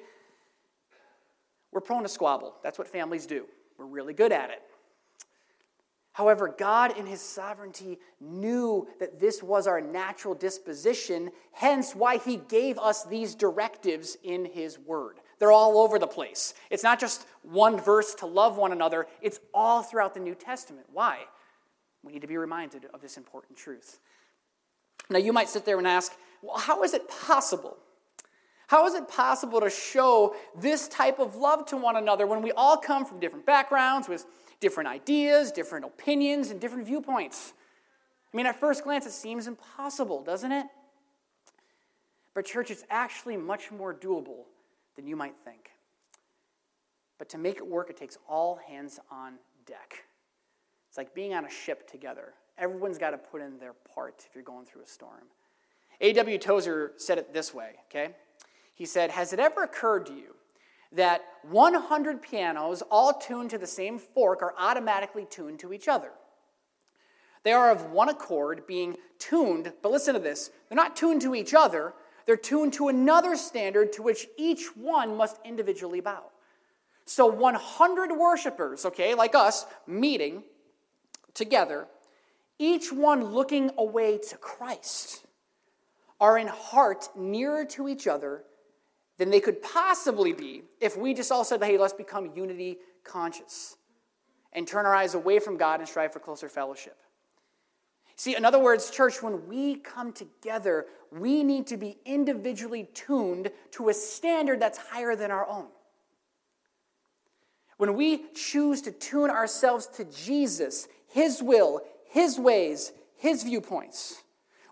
we're 1.71 1.81
prone 1.81 2.03
to 2.03 2.09
squabble. 2.09 2.57
That's 2.65 2.77
what 2.77 2.89
families 2.89 3.27
do. 3.27 3.47
We're 3.79 3.87
really 3.87 4.13
good 4.13 4.33
at 4.33 4.51
it. 4.51 4.61
However, 6.15 6.53
God 6.57 6.99
in 6.99 7.07
His 7.07 7.21
sovereignty 7.21 8.01
knew 8.21 8.89
that 8.99 9.21
this 9.21 9.41
was 9.41 9.69
our 9.69 9.81
natural 9.81 10.35
disposition, 10.35 11.31
hence 11.53 11.95
why 11.95 12.19
He 12.19 12.37
gave 12.37 12.77
us 12.79 13.05
these 13.05 13.37
directives 13.37 14.17
in 14.25 14.45
His 14.45 14.81
Word. 14.81 15.21
They're 15.39 15.53
all 15.53 15.79
over 15.79 16.01
the 16.01 16.09
place. 16.09 16.55
It's 16.71 16.83
not 16.83 16.99
just 16.99 17.27
one 17.43 17.79
verse 17.79 18.15
to 18.17 18.27
love 18.27 18.57
one 18.57 18.73
another, 18.73 19.07
it's 19.23 19.39
all 19.53 19.83
throughout 19.83 20.15
the 20.15 20.21
New 20.21 20.35
Testament. 20.35 20.87
Why? 20.93 21.19
We 22.03 22.13
need 22.13 22.23
to 22.23 22.29
be 22.29 22.37
reminded 22.37 22.87
of 22.93 23.01
this 23.01 23.17
important 23.17 23.57
truth. 23.57 24.01
Now, 25.11 25.19
you 25.19 25.33
might 25.33 25.49
sit 25.49 25.65
there 25.65 25.79
and 25.79 25.87
ask, 25.87 26.13
well, 26.43 26.59
how 26.59 26.83
is 26.83 26.95
it 26.95 27.09
possible 27.09 27.77
how 28.67 28.87
is 28.87 28.95
it 28.95 29.09
possible 29.09 29.61
to 29.61 29.71
show 29.71 30.35
this 30.57 30.89
type 30.89 31.19
of 31.19 31.37
love 31.37 31.67
to 31.67 31.77
one 31.77 31.97
another 31.97 32.27
when 32.27 32.43
we 32.43 32.53
all 32.53 32.77
come 32.77 33.05
from 33.05 33.21
different 33.21 33.45
backgrounds 33.47 34.09
with 34.09 34.25
different 34.61 34.89
ideas, 34.89 35.53
different 35.53 35.85
opinions, 35.85 36.51
and 36.51 36.61
different 36.61 36.87
viewpoints? 36.87 37.53
I 38.33 38.37
mean, 38.37 38.47
at 38.47 38.59
first 38.59 38.83
glance, 38.83 39.07
it 39.07 39.13
seems 39.13 39.47
impossible, 39.47 40.23
doesn't 40.23 40.51
it? 40.51 40.67
But, 42.33 42.47
church, 42.47 42.71
it's 42.71 42.85
actually 42.91 43.37
much 43.37 43.71
more 43.71 43.95
doable 43.95 44.45
than 44.97 45.07
you 45.07 45.15
might 45.15 45.37
think. 45.45 45.71
But 47.19 47.29
to 47.29 47.39
make 47.39 47.59
it 47.59 47.67
work, 47.67 47.91
it 47.91 47.97
takes 47.97 48.19
all 48.29 48.57
hands 48.57 48.99
on 49.11 49.35
deck. 49.67 50.05
It's 50.89 50.99
like 50.99 51.15
being 51.15 51.35
on 51.35 51.45
a 51.45 51.51
ship 51.51 51.89
together. 51.89 52.33
Everyone's 52.59 52.99
got 52.99 53.11
to 53.11 53.19
put 53.19 53.41
in 53.41 53.59
their 53.59 53.75
part 53.95 54.25
if 54.29 54.35
you're 54.35 54.45
going 54.45 54.65
through 54.65 54.83
a 54.83 54.87
storm. 54.87 55.25
A.W. 56.01 56.39
Tozer 56.39 56.93
said 56.97 57.19
it 57.19 57.33
this 57.33 57.55
way, 57.55 57.73
okay? 57.89 58.15
He 58.75 58.85
said, 58.85 59.11
Has 59.11 59.33
it 59.33 59.41
ever 59.41 59.63
occurred 59.63 60.07
to 60.07 60.15
you 60.15 60.35
that 60.93 61.23
100 61.43 62.23
pianos, 62.23 62.83
all 62.91 63.15
tuned 63.15 63.51
to 63.51 63.59
the 63.59 63.67
same 63.67 63.99
fork, 63.99 64.43
are 64.43 64.55
automatically 64.59 65.27
tuned 65.29 65.59
to 65.61 65.73
each 65.73 65.89
other? 65.89 66.11
They 67.43 67.53
are 67.53 67.71
of 67.71 67.91
one 67.91 68.09
accord, 68.09 68.67
being 68.67 68.97
tuned, 69.19 69.73
but 69.83 69.93
listen 69.93 70.15
to 70.15 70.21
this 70.21 70.51
they're 70.69 70.77
not 70.77 70.97
tuned 70.97 71.23
to 71.23 71.35
each 71.35 71.55
other, 71.55 71.95
they're 72.27 72.37
tuned 72.37 72.73
to 72.75 72.89
another 72.89 73.37
standard 73.37 73.93
to 73.95 74.03
which 74.03 74.27
each 74.37 74.77
one 74.77 75.17
must 75.17 75.39
individually 75.45 76.01
bow. 76.01 76.25
So 77.05 77.27
100 77.27 78.13
worshipers, 78.13 78.87
okay, 78.87 79.15
like 79.15 79.35
us, 79.35 79.67
meeting 79.87 80.43
together, 81.35 81.87
each 82.65 82.93
one 82.93 83.23
looking 83.25 83.71
away 83.77 84.19
to 84.31 84.37
Christ, 84.37 85.27
are 86.21 86.39
in 86.39 86.47
heart 86.47 87.09
nearer 87.15 87.65
to 87.67 87.89
each 87.89 88.07
other 88.07 88.45
than 89.19 89.31
they 89.31 89.41
could 89.41 89.63
possibly 89.63 90.33
be 90.33 90.63
if 90.81 90.97
we 90.97 91.13
just 91.13 91.31
all 91.31 91.45
said, 91.45 91.63
hey, 91.63 91.77
let's 91.77 91.93
become 91.93 92.33
unity 92.35 92.79
conscious 93.05 93.77
and 94.53 94.67
turn 94.67 94.87
our 94.87 94.95
eyes 94.95 95.15
away 95.15 95.39
from 95.39 95.57
God 95.57 95.81
and 95.81 95.89
strive 95.89 96.13
for 96.13 96.21
closer 96.21 96.49
fellowship. 96.49 96.97
See, 98.17 98.37
in 98.37 98.45
other 98.45 98.61
words, 98.61 98.91
church, 98.91 99.23
when 99.23 99.49
we 99.49 99.77
come 99.77 100.13
together, 100.13 100.87
we 101.11 101.43
need 101.43 101.67
to 101.67 101.77
be 101.77 101.99
individually 102.05 102.89
tuned 102.95 103.51
to 103.73 103.89
a 103.89 103.95
standard 103.95 104.61
that's 104.61 104.79
higher 104.79 105.17
than 105.17 105.31
our 105.31 105.49
own. 105.49 105.67
When 107.77 107.95
we 107.95 108.31
choose 108.35 108.81
to 108.83 108.93
tune 108.93 109.31
ourselves 109.31 109.89
to 109.97 110.05
Jesus, 110.05 110.87
His 111.09 111.43
will, 111.43 111.83
His 112.15 112.39
ways, 112.39 112.93
His 113.17 113.43
viewpoints, 113.43 114.23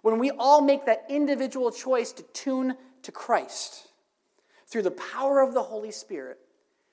when 0.02 0.20
we 0.20 0.30
all 0.30 0.60
make 0.60 0.86
that 0.86 1.06
individual 1.08 1.72
choice 1.72 2.12
to 2.12 2.22
tune 2.22 2.76
to 3.02 3.10
Christ, 3.10 3.88
through 4.68 4.82
the 4.82 4.92
power 4.92 5.40
of 5.40 5.52
the 5.52 5.62
Holy 5.62 5.90
Spirit, 5.90 6.38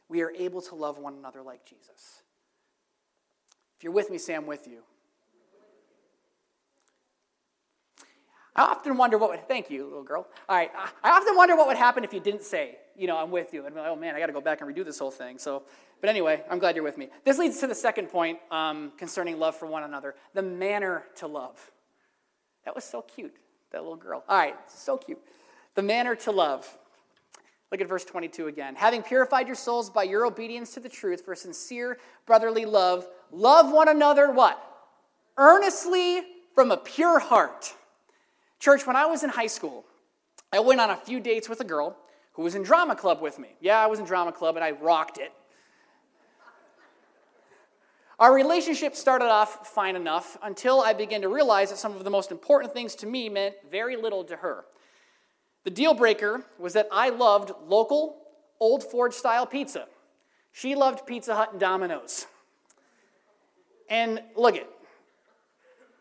we 0.08 0.24
are 0.24 0.32
able 0.32 0.60
to 0.63 0.74
love 0.74 0.98
one 0.98 1.13
another 1.13 1.44
like 1.44 1.65
Jesus. 1.65 2.24
If 3.77 3.84
you're 3.84 3.94
with 3.94 4.10
me, 4.10 4.18
Sam, 4.18 4.48
with 4.48 4.65
you. 4.65 4.79
I 8.56 8.63
often 8.63 8.98
wonder 8.98 9.20
what 9.20 9.29
would, 9.29 9.48
thank 9.48 9.70
you, 9.70 9.84
little 9.84 10.01
girl. 10.01 10.25
All 10.50 10.56
right, 10.56 10.72
I 11.03 11.12
often 11.12 11.36
wonder 11.36 11.56
what 11.56 11.68
would 11.68 11.77
happen 11.77 12.03
if 12.03 12.12
you 12.12 12.20
didn't 12.20 12.41
say, 12.41 12.77
you 12.98 13.06
know, 13.06 13.18
I'm 13.18 13.29
with 13.29 13.53
you. 13.53 13.68
And 13.68 13.75
like, 13.75 13.86
oh 13.86 13.96
man, 13.96 14.15
I 14.15 14.20
got 14.20 14.25
to 14.25 14.34
go 14.34 14.41
back 14.41 14.62
and 14.62 14.75
redo 14.75 14.84
this 14.84 14.98
whole 14.98 15.12
thing. 15.12 15.38
So, 15.38 15.62
but 16.01 16.10
anyway, 16.10 16.44
I'm 16.50 16.60
glad 16.60 16.75
you're 16.75 16.84
with 16.84 16.98
me. 16.98 17.10
This 17.25 17.38
leads 17.38 17.60
to 17.60 17.68
the 17.68 17.75
second 17.75 18.08
point 18.08 18.39
um, 18.51 18.91
concerning 18.98 19.39
love 19.39 19.56
for 19.56 19.65
one 19.65 19.84
another 19.84 20.15
the 20.34 20.41
manner 20.41 21.03
to 21.18 21.27
love. 21.27 21.72
That 22.65 22.75
was 22.75 22.84
so 22.84 23.01
cute, 23.01 23.36
that 23.72 23.82
little 23.82 23.98
girl. 23.98 24.24
All 24.27 24.38
right, 24.38 24.56
so 24.68 24.98
cute. 24.98 25.20
The 25.75 25.82
manner 25.82 26.15
to 26.15 26.32
love. 26.32 26.68
Look 27.72 27.82
at 27.82 27.88
verse 27.88 28.03
22 28.03 28.48
again. 28.48 28.75
Having 28.75 29.03
purified 29.03 29.48
your 29.48 29.56
souls 29.56 29.89
by 29.89 30.03
your 30.03 30.25
obedience 30.25 30.74
to 30.74 30.79
the 30.79 30.89
truth 30.89 31.24
for 31.24 31.36
sincere 31.36 31.98
brotherly 32.25 32.65
love, 32.65 33.08
love 33.32 33.72
one 33.72 33.88
another 33.88 34.32
what? 34.32 34.63
Earnestly 35.38 36.22
from 36.56 36.72
a 36.72 36.77
pure 36.77 37.20
heart. 37.20 37.74
Church, 38.60 38.86
when 38.88 38.96
I 38.96 39.06
was 39.06 39.24
in 39.24 39.29
high 39.29 39.48
school, 39.48 39.86
I 40.51 40.60
went 40.60 40.82
on 40.82 40.89
a 40.89 40.96
few 40.98 41.20
dates 41.20 41.48
with 41.48 41.62
a 41.62 41.63
girl 41.63 41.96
who 42.34 42.41
was 42.41 42.56
in 42.56 42.63
drama 42.63 42.96
club 42.96 43.22
with 43.22 43.38
me. 43.38 43.50
Yeah, 43.62 43.79
I 43.79 43.88
was 43.88 44.00
in 44.00 44.06
drama 44.06 44.32
club 44.32 44.56
and 44.56 44.63
I 44.63 44.72
rocked 44.72 45.18
it. 45.18 45.32
Our 48.20 48.34
relationship 48.34 48.96
started 48.96 49.30
off 49.30 49.68
fine 49.68 49.96
enough 49.96 50.38
until 50.44 50.82
I 50.82 50.92
began 50.92 51.22
to 51.22 51.30
realize 51.30 51.70
that 51.70 51.78
some 51.78 51.96
of 51.96 52.04
the 52.04 52.10
most 52.10 52.32
important 52.32 52.74
things 52.74 52.94
to 52.96 53.08
me 53.08 53.30
meant 53.30 53.56
very 53.72 53.96
little 53.96 54.26
to 54.26 54.36
her. 54.36 54.66
The 55.64 55.70
deal 55.70 55.94
breaker 55.94 56.46
was 56.58 56.74
that 56.74 56.90
I 56.92 57.10
loved 57.10 57.52
local, 57.66 58.18
Old 58.60 58.84
Forge 58.84 59.14
style 59.14 59.46
pizza. 59.46 59.88
She 60.52 60.76
loved 60.76 61.06
Pizza 61.06 61.34
Hut 61.34 61.52
and 61.52 61.62
Domino's. 61.62 62.26
And 63.90 64.22
look 64.36 64.56
it, 64.56 64.68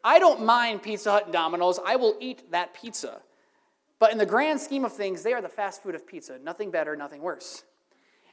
I 0.03 0.19
don't 0.19 0.45
mind 0.45 0.83
Pizza 0.83 1.13
Hut 1.13 1.25
and 1.25 1.33
Domino's. 1.33 1.79
I 1.85 1.97
will 1.97 2.17
eat 2.21 2.51
that 2.51 2.75
pizza. 2.75 3.21
But 4.01 4.11
in 4.11 4.19
the 4.19 4.27
grand 4.27 4.61
scheme 4.61 4.85
of 4.85 4.93
things, 4.93 5.23
they 5.23 5.33
are 5.35 5.43
the 5.43 5.49
fast 5.49 5.83
food 5.83 5.95
of 5.95 6.07
pizza. 6.07 6.39
Nothing 6.43 6.71
better, 6.71 6.97
nothing 6.97 7.23
worse. 7.23 7.63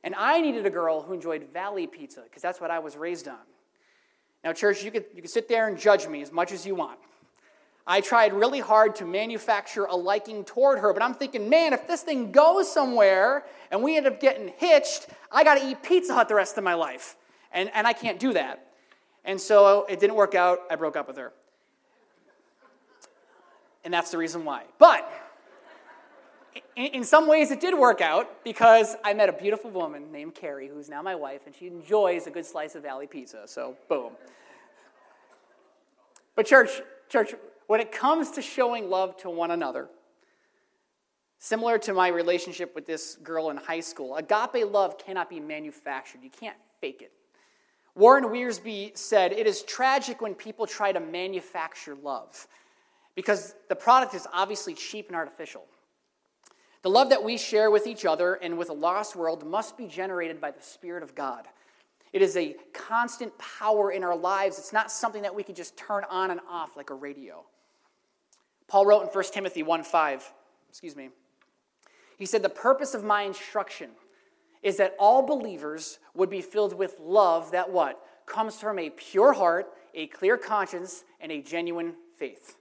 And 0.03 0.15
I 0.15 0.41
needed 0.41 0.65
a 0.65 0.69
girl 0.69 1.01
who 1.01 1.13
enjoyed 1.13 1.47
Valley 1.53 1.85
pizza 1.85 2.21
because 2.23 2.41
that's 2.41 2.59
what 2.59 2.71
I 2.71 2.79
was 2.79 2.95
raised 2.95 3.27
on. 3.27 3.37
Now, 4.45 4.53
church, 4.53 4.83
you 4.83 4.91
can, 4.91 5.03
you 5.15 5.23
could 5.23 5.31
sit 5.31 5.49
there 5.49 5.67
and 5.67 5.75
judge 5.75 6.07
me 6.07 6.21
as 6.21 6.31
much 6.31 6.51
as 6.51 6.67
you 6.67 6.75
want. 6.75 6.99
I 7.87 7.99
tried 7.99 8.31
really 8.31 8.59
hard 8.59 8.95
to 8.97 9.05
manufacture 9.05 9.85
a 9.85 9.95
liking 9.95 10.43
toward 10.43 10.79
her, 10.79 10.93
but 10.93 11.01
I'm 11.01 11.15
thinking, 11.15 11.49
man, 11.49 11.73
if 11.73 11.87
this 11.87 12.03
thing 12.03 12.31
goes 12.31 12.71
somewhere 12.71 13.43
and 13.71 13.81
we 13.81 13.97
end 13.97 14.05
up 14.05 14.19
getting 14.19 14.53
hitched, 14.57 15.07
I 15.31 15.43
got 15.43 15.55
to 15.55 15.67
eat 15.67 15.81
Pizza 15.81 16.13
Hut 16.13 16.27
the 16.27 16.35
rest 16.35 16.59
of 16.59 16.63
my 16.63 16.75
life. 16.75 17.15
And, 17.51 17.71
and 17.73 17.87
I 17.87 17.93
can't 17.93 18.19
do 18.19 18.33
that. 18.33 18.67
And 19.23 19.41
so 19.41 19.87
it 19.89 19.99
didn't 19.99 20.15
work 20.15 20.35
out. 20.35 20.59
I 20.69 20.75
broke 20.75 20.95
up 20.95 21.07
with 21.07 21.17
her. 21.17 21.33
And 23.83 23.91
that's 23.91 24.11
the 24.11 24.17
reason 24.19 24.45
why. 24.45 24.63
But 24.77 25.11
in, 26.75 27.03
some 27.03 27.27
ways, 27.27 27.51
it 27.51 27.59
did 27.59 27.77
work 27.77 28.01
out 28.01 28.43
because 28.43 28.95
I 29.03 29.13
met 29.13 29.29
a 29.29 29.33
beautiful 29.33 29.69
woman 29.69 30.11
named 30.11 30.35
Carrie, 30.35 30.67
who's 30.67 30.89
now 30.89 31.01
my 31.01 31.15
wife, 31.15 31.41
and 31.45 31.55
she 31.55 31.67
enjoys 31.67 32.27
a 32.27 32.31
good 32.31 32.45
slice 32.45 32.75
of 32.75 32.83
Valley 32.83 33.07
pizza. 33.07 33.43
So, 33.45 33.75
boom. 33.87 34.11
But, 36.35 36.45
church, 36.45 36.81
church, 37.09 37.33
when 37.67 37.79
it 37.79 37.91
comes 37.91 38.31
to 38.31 38.41
showing 38.41 38.89
love 38.89 39.17
to 39.17 39.29
one 39.29 39.51
another, 39.51 39.87
similar 41.39 41.77
to 41.79 41.93
my 41.93 42.09
relationship 42.09 42.75
with 42.75 42.85
this 42.85 43.15
girl 43.23 43.49
in 43.49 43.57
high 43.57 43.79
school, 43.79 44.15
agape 44.15 44.69
love 44.69 44.97
cannot 44.97 45.29
be 45.29 45.39
manufactured. 45.39 46.21
You 46.23 46.29
can't 46.29 46.57
fake 46.81 47.01
it. 47.01 47.11
Warren 47.95 48.25
Wiersbe 48.25 48.95
said, 48.97 49.31
It 49.31 49.47
is 49.47 49.63
tragic 49.63 50.21
when 50.21 50.35
people 50.35 50.67
try 50.67 50.91
to 50.91 50.99
manufacture 50.99 51.95
love 51.95 52.47
because 53.15 53.55
the 53.69 53.75
product 53.75 54.13
is 54.13 54.27
obviously 54.33 54.73
cheap 54.73 55.07
and 55.07 55.15
artificial. 55.15 55.63
The 56.85 56.91
love 56.91 57.09
that 57.09 57.23
we 57.23 57.39
share 57.39 57.71
with 57.71 57.87
each 57.87 58.05
other 58.05 58.35
and 58.35 58.59
with 58.59 58.69
a 58.69 58.73
lost 58.73 59.15
world 59.15 59.43
must 59.43 59.75
be 59.75 59.87
generated 59.87 60.39
by 60.39 60.51
the 60.51 60.61
Spirit 60.61 61.01
of 61.01 61.15
God. 61.15 61.47
It 62.13 62.21
is 62.21 62.37
a 62.37 62.55
constant 62.73 63.35
power 63.39 63.89
in 63.89 64.03
our 64.03 64.15
lives. 64.15 64.59
It's 64.59 64.71
not 64.71 64.91
something 64.91 65.23
that 65.23 65.33
we 65.33 65.41
can 65.41 65.55
just 65.55 65.75
turn 65.77 66.03
on 66.11 66.29
and 66.29 66.39
off 66.47 66.77
like 66.77 66.91
a 66.91 66.93
radio. 66.93 67.43
Paul 68.67 68.85
wrote 68.85 69.01
in 69.01 69.07
1 69.07 69.23
Timothy 69.33 69.63
1 69.63 69.83
5, 69.83 70.31
excuse 70.69 70.95
me. 70.95 71.09
He 72.19 72.27
said, 72.27 72.43
The 72.43 72.49
purpose 72.49 72.93
of 72.93 73.03
my 73.03 73.23
instruction 73.23 73.89
is 74.61 74.77
that 74.77 74.95
all 74.99 75.25
believers 75.25 75.97
would 76.13 76.29
be 76.29 76.41
filled 76.41 76.77
with 76.77 76.97
love 76.99 77.49
that 77.49 77.71
what? 77.71 77.99
Comes 78.27 78.59
from 78.59 78.77
a 78.77 78.91
pure 78.91 79.33
heart, 79.33 79.73
a 79.95 80.05
clear 80.05 80.37
conscience, 80.37 81.03
and 81.19 81.31
a 81.31 81.41
genuine 81.41 81.95
faith. 82.15 82.57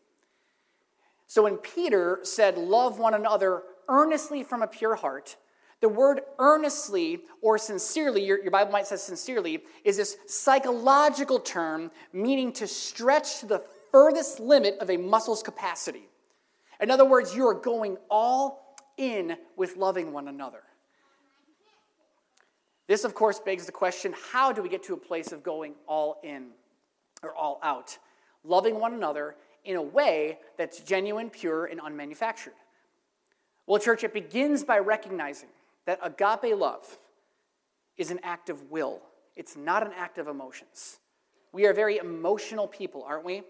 So 1.27 1.43
when 1.43 1.59
Peter 1.59 2.21
said, 2.23 2.57
Love 2.57 2.99
one 2.99 3.13
another 3.13 3.65
earnestly 3.89 4.43
from 4.43 4.63
a 4.63 4.67
pure 4.67 4.95
heart, 4.95 5.37
the 5.81 5.89
word 5.89 6.23
earnestly 6.39 7.21
or 7.43 7.59
sincerely, 7.59 8.25
your, 8.25 8.41
your, 8.41 8.51
Bible 8.51 8.73
might 8.73 8.87
say 8.87 8.97
sincerely, 8.97 9.63
is 9.85 9.97
this 9.97 10.17
psychological 10.27 11.39
term 11.39 11.91
meaning 12.13 12.53
to 12.55 12.67
stretch 12.67 13.41
to 13.41 13.47
the 13.47 13.63
furthest 13.93 14.41
limit 14.41 14.79
of 14.81 14.91
a 14.91 14.97
muscle's 14.97 15.43
capacity. 15.43 16.09
In 16.81 16.91
other 16.91 17.05
words, 17.05 17.35
you 17.35 17.47
are 17.47 17.55
going 17.55 17.97
all 18.11 18.77
in 18.97 19.37
with 19.57 19.77
loving 19.77 20.13
one 20.13 20.29
another. 20.29 20.63
This, 22.87 23.05
of 23.05 23.15
course, 23.15 23.39
begs 23.39 23.67
the 23.67 23.73
question 23.73 24.15
how 24.33 24.53
do 24.53 24.63
we 24.63 24.69
get 24.69 24.83
to 24.85 24.95
a 24.95 24.97
place 24.97 25.33
of 25.33 25.43
going 25.43 25.75
all 25.87 26.21
in 26.23 26.49
or 27.23 27.35
all 27.35 27.61
out? 27.63 27.99
Loving 28.43 28.79
one 28.79 28.95
another 28.95 29.37
in 29.65 29.77
a 29.77 29.83
way 29.83 30.39
that's 30.59 30.81
genuine, 30.81 31.31
pure, 31.31 31.67
and 31.67 31.81
unmanufactured. 31.81 32.53
Well, 33.67 33.81
church, 33.81 34.05
it 34.05 34.13
begins 34.13 34.65
by 34.65 34.79
recognizing 34.79 35.49
that 35.87 35.99
agape 36.03 36.57
love 36.57 36.99
is 37.97 38.11
an 38.11 38.21
act 38.23 38.51
of 38.51 38.71
will, 38.71 39.01
it's 39.37 39.57
not 39.57 39.87
an 39.87 39.93
act 39.97 40.19
of 40.19 40.29
emotions. 40.29 40.99
We 41.53 41.67
are 41.67 41.73
very 41.73 41.99
emotional 41.99 42.67
people, 42.67 43.05
aren't 43.07 43.25
we? 43.25 43.43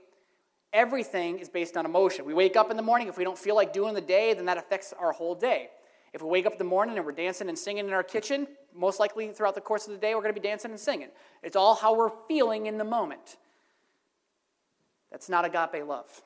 everything 0.75 1.39
is 1.39 1.49
based 1.49 1.77
on 1.77 1.87
emotion. 1.87 2.27
We 2.27 2.35
wake 2.35 2.57
up 2.57 2.71
in 2.71 2.77
the 2.77 2.83
morning, 2.83 3.09
if 3.09 3.17
we 3.17 3.25
don't 3.25 3.39
feel 3.39 3.55
like 3.55 3.73
doing 3.73 3.95
the 3.95 4.01
day, 4.01 4.35
then 4.35 4.45
that 4.47 4.59
affects 4.59 4.93
our 4.99 5.13
whole 5.13 5.35
day. 5.35 5.71
If 6.13 6.21
we 6.21 6.29
wake 6.29 6.47
up 6.47 6.53
in 6.53 6.59
the 6.59 6.65
morning 6.65 6.97
and 6.97 7.07
we're 7.07 7.13
dancing 7.13 7.49
and 7.49 7.59
singing 7.59 7.87
in 7.87 7.93
our 7.93 8.03
kitchen, 8.03 8.47
most 8.75 9.01
likely 9.01 9.29
throughout 9.29 9.55
the 9.55 9.61
course 9.61 9.87
of 9.87 9.93
the 9.93 9.99
day, 9.99 10.15
we're 10.15 10.21
going 10.21 10.35
to 10.35 10.41
be 10.41 10.47
dancing 10.47 10.73
and 10.73 10.79
singing. 10.79 11.09
It's 11.43 11.57
all 11.57 11.75
how 11.75 11.95
we're 11.95 12.11
feeling 12.29 12.67
in 12.67 12.77
the 12.77 12.85
moment. 12.85 13.37
That's 15.11 15.29
not 15.29 15.45
agape 15.45 15.87
love. 15.87 16.23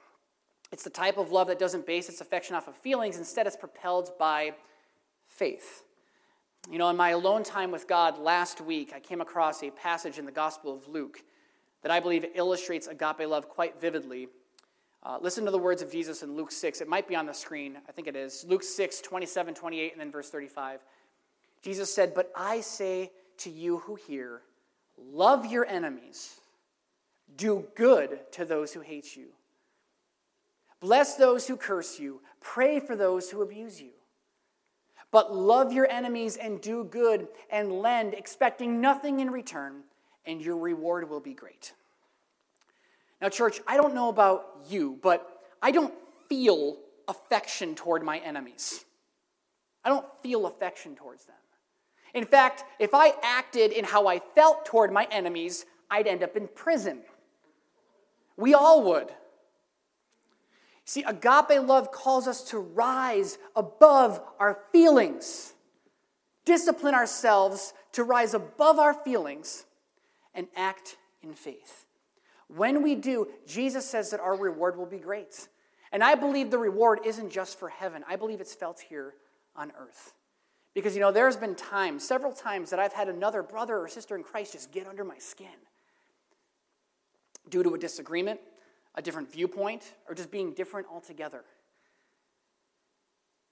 It's 0.71 0.85
the 0.85 0.91
type 0.91 1.17
of 1.17 1.33
love 1.33 1.49
that 1.49 1.59
doesn't 1.59 1.87
base 1.87 2.09
its 2.09 2.21
affection 2.21 2.55
off 2.55 2.69
of 2.69 2.77
feelings, 2.77 3.17
instead, 3.17 3.47
it's 3.47 3.57
propelled 3.57 4.11
by 4.19 4.55
faith. 5.27 5.85
You 6.71 6.79
know, 6.79 6.89
in 6.91 6.97
my 6.97 7.11
alone 7.11 7.43
time 7.43 7.71
with 7.71 7.89
God 7.89 8.19
last 8.19 8.61
week, 8.61 8.93
I 8.95 9.01
came 9.01 9.21
across 9.21 9.63
a 9.63 9.71
passage 9.71 10.19
in 10.19 10.27
the 10.27 10.33
Gospel 10.33 10.75
of 10.75 10.87
Luke 10.87 11.23
that 11.83 11.91
I 11.91 12.01
believe 12.01 12.27
illustrates 12.35 12.87
agape 12.87 13.27
love 13.27 13.49
quite 13.49 13.81
vividly. 13.81 14.29
Uh, 15.03 15.19
listen 15.21 15.45
to 15.45 15.51
the 15.51 15.59
words 15.59 15.81
of 15.81 15.91
Jesus 15.91 16.23
in 16.23 16.37
Luke 16.37 16.51
6. 16.51 16.81
It 16.81 16.89
might 16.89 17.09
be 17.09 17.17
on 17.17 17.25
the 17.25 17.33
screen. 17.33 17.79
I 17.89 17.93
think 17.93 18.09
it 18.09 18.17
is. 18.17 18.45
Luke 18.47 18.63
6, 18.63 19.01
27, 19.01 19.55
28, 19.55 19.93
and 19.93 20.01
then 20.01 20.11
verse 20.11 20.29
35. 20.29 20.81
Jesus 21.63 21.95
said, 21.95 22.15
But 22.15 22.31
I 22.37 22.61
say 22.61 23.13
to 23.39 23.51
you 23.51 23.79
who 23.79 23.95
hear, 23.95 24.43
love 24.99 25.47
your 25.47 25.65
enemies, 25.65 26.41
do 27.37 27.67
good 27.77 28.21
to 28.33 28.45
those 28.45 28.73
who 28.73 28.81
hate 28.81 29.17
you, 29.17 29.29
bless 30.81 31.17
those 31.17 31.47
who 31.47 31.57
curse 31.57 31.99
you, 31.99 32.21
pray 32.41 32.81
for 32.81 32.97
those 32.97 33.31
who 33.31 33.43
abuse 33.43 33.81
you. 33.81 33.91
But 35.11 35.35
love 35.35 35.73
your 35.73 35.91
enemies 35.91 36.37
and 36.37 36.61
do 36.61 36.85
good 36.85 37.29
and 37.51 37.73
lend, 37.73 38.14
expecting 38.14 38.81
nothing 38.81 39.21
in 39.21 39.31
return 39.31 39.83
and 40.27 40.43
your 40.43 40.59
reward 40.59 41.09
will 41.09 41.21
be 41.21 41.33
great. 41.33 41.73
Now, 43.21 43.31
church, 43.31 43.61
I 43.67 43.77
don't 43.77 43.95
know 43.95 44.11
about 44.11 44.59
you, 44.69 44.99
but 45.03 45.27
I 45.62 45.71
don't 45.73 45.95
feel 46.29 46.77
affection 47.09 47.75
toward 47.75 48.03
my 48.03 48.19
enemies. 48.19 48.85
I 49.85 49.88
don't 49.88 50.07
feel 50.23 50.47
affection 50.47 50.95
towards 50.95 51.25
them. 51.25 51.35
In 52.14 52.25
fact, 52.25 52.64
if 52.79 52.95
I 52.95 53.14
acted 53.23 53.73
in 53.73 53.85
how 53.85 54.07
I 54.07 54.19
felt 54.19 54.67
toward 54.67 54.93
my 54.93 55.09
enemies, 55.11 55.64
I'd 55.91 56.07
end 56.07 56.23
up 56.23 56.37
in 56.37 56.49
prison. 56.49 57.01
We 58.37 58.55
all 58.55 58.85
would. 58.85 59.09
See, 60.88 61.03
agape 61.03 61.62
love 61.66 61.92
calls 61.92 62.27
us 62.27 62.42
to 62.44 62.59
rise 62.59 63.37
above 63.55 64.22
our 64.38 64.59
feelings, 64.72 65.53
discipline 66.46 66.94
ourselves 66.94 67.74
to 67.92 68.05
rise 68.05 68.33
above 68.33 68.79
our 68.79 68.94
feelings 68.94 69.66
and 70.35 70.48
act 70.57 70.96
in 71.22 71.35
faith. 71.35 71.85
When 72.46 72.83
we 72.83 72.94
do, 72.94 73.29
Jesus 73.46 73.85
says 73.85 74.09
that 74.12 74.20
our 74.20 74.35
reward 74.35 74.79
will 74.79 74.87
be 74.87 74.96
great. 74.96 75.48
And 75.92 76.03
I 76.03 76.14
believe 76.14 76.51
the 76.51 76.57
reward 76.57 77.01
isn't 77.05 77.29
just 77.29 77.59
for 77.59 77.68
heaven, 77.68 78.03
I 78.09 78.16
believe 78.16 78.40
it's 78.40 78.55
felt 78.55 78.81
here 78.81 79.12
on 79.55 79.72
earth. 79.79 80.14
Because, 80.72 80.94
you 80.94 81.03
know, 81.03 81.12
there's 81.12 81.37
been 81.37 81.55
times, 81.55 82.09
several 82.09 82.33
times, 82.33 82.70
that 82.70 82.79
I've 82.79 82.94
had 82.94 83.11
another 83.11 83.42
brother 83.42 83.77
or 83.77 83.88
sister 83.88 84.16
in 84.16 84.22
Christ 84.22 84.55
just 84.55 84.72
get 84.72 84.87
under 84.87 85.05
my 85.05 85.18
skin 85.18 85.48
due 87.51 87.62
to 87.62 87.74
a 87.74 87.79
disagreement, 87.79 88.40
a 88.99 89.03
different 89.03 89.31
viewpoint, 89.31 89.95
or 90.09 90.15
just 90.15 90.29
being 90.29 90.53
different 90.53 90.89
altogether. 90.93 91.45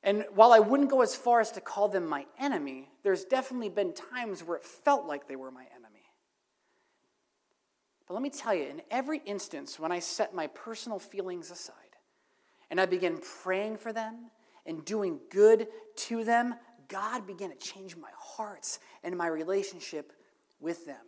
And 0.03 0.25
while 0.35 0.53
I 0.53 0.59
wouldn't 0.59 0.91
go 0.91 1.03
as 1.03 1.15
far 1.15 1.41
as 1.41 1.53
to 1.53 1.61
call 1.61 1.89
them 1.89 2.05
my 2.05 2.27
enemy, 2.39 2.91
there's 3.05 3.25
definitely 3.25 3.69
been 3.69 3.95
times 3.95 4.43
where 4.43 4.57
it 4.57 4.65
felt 4.65 5.07
like 5.07 5.29
they 5.29 5.37
were 5.37 5.53
my 5.53 5.65
enemy. 5.73 6.03
But 8.09 8.15
let 8.15 8.25
me 8.25 8.31
tell 8.31 8.55
you, 8.55 8.65
in 8.65 8.83
every 8.91 9.21
instance 9.25 9.79
when 9.79 9.93
I 9.93 10.01
set 10.01 10.35
my 10.35 10.49
personal 10.49 10.99
feelings 10.99 11.53
aside 11.53 11.75
and 12.69 12.81
I 12.81 12.87
began 12.87 13.19
praying 13.43 13.77
for 13.77 13.93
them 13.93 14.31
and 14.65 14.85
doing 14.85 15.21
good 15.31 15.69
to 15.97 16.25
them, 16.25 16.57
God 16.89 17.25
began 17.25 17.51
to 17.51 17.57
change 17.57 17.97
my 17.97 18.11
hearts 18.19 18.81
and 19.05 19.17
my 19.17 19.29
relationship 19.29 20.13
with 20.59 20.87
them. 20.87 21.05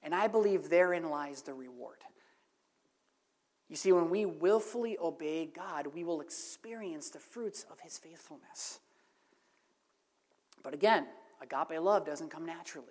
And 0.00 0.14
I 0.14 0.28
believe 0.28 0.68
therein 0.68 1.10
lies 1.10 1.42
the 1.42 1.54
reward. 1.54 1.98
You 3.68 3.76
see, 3.76 3.92
when 3.92 4.10
we 4.10 4.26
willfully 4.26 4.98
obey 4.98 5.46
God, 5.46 5.88
we 5.94 6.04
will 6.04 6.20
experience 6.20 7.10
the 7.10 7.18
fruits 7.18 7.64
of 7.70 7.80
his 7.80 7.98
faithfulness. 7.98 8.80
But 10.62 10.74
again, 10.74 11.06
agape 11.40 11.80
love 11.80 12.04
doesn't 12.04 12.30
come 12.30 12.46
naturally. 12.46 12.88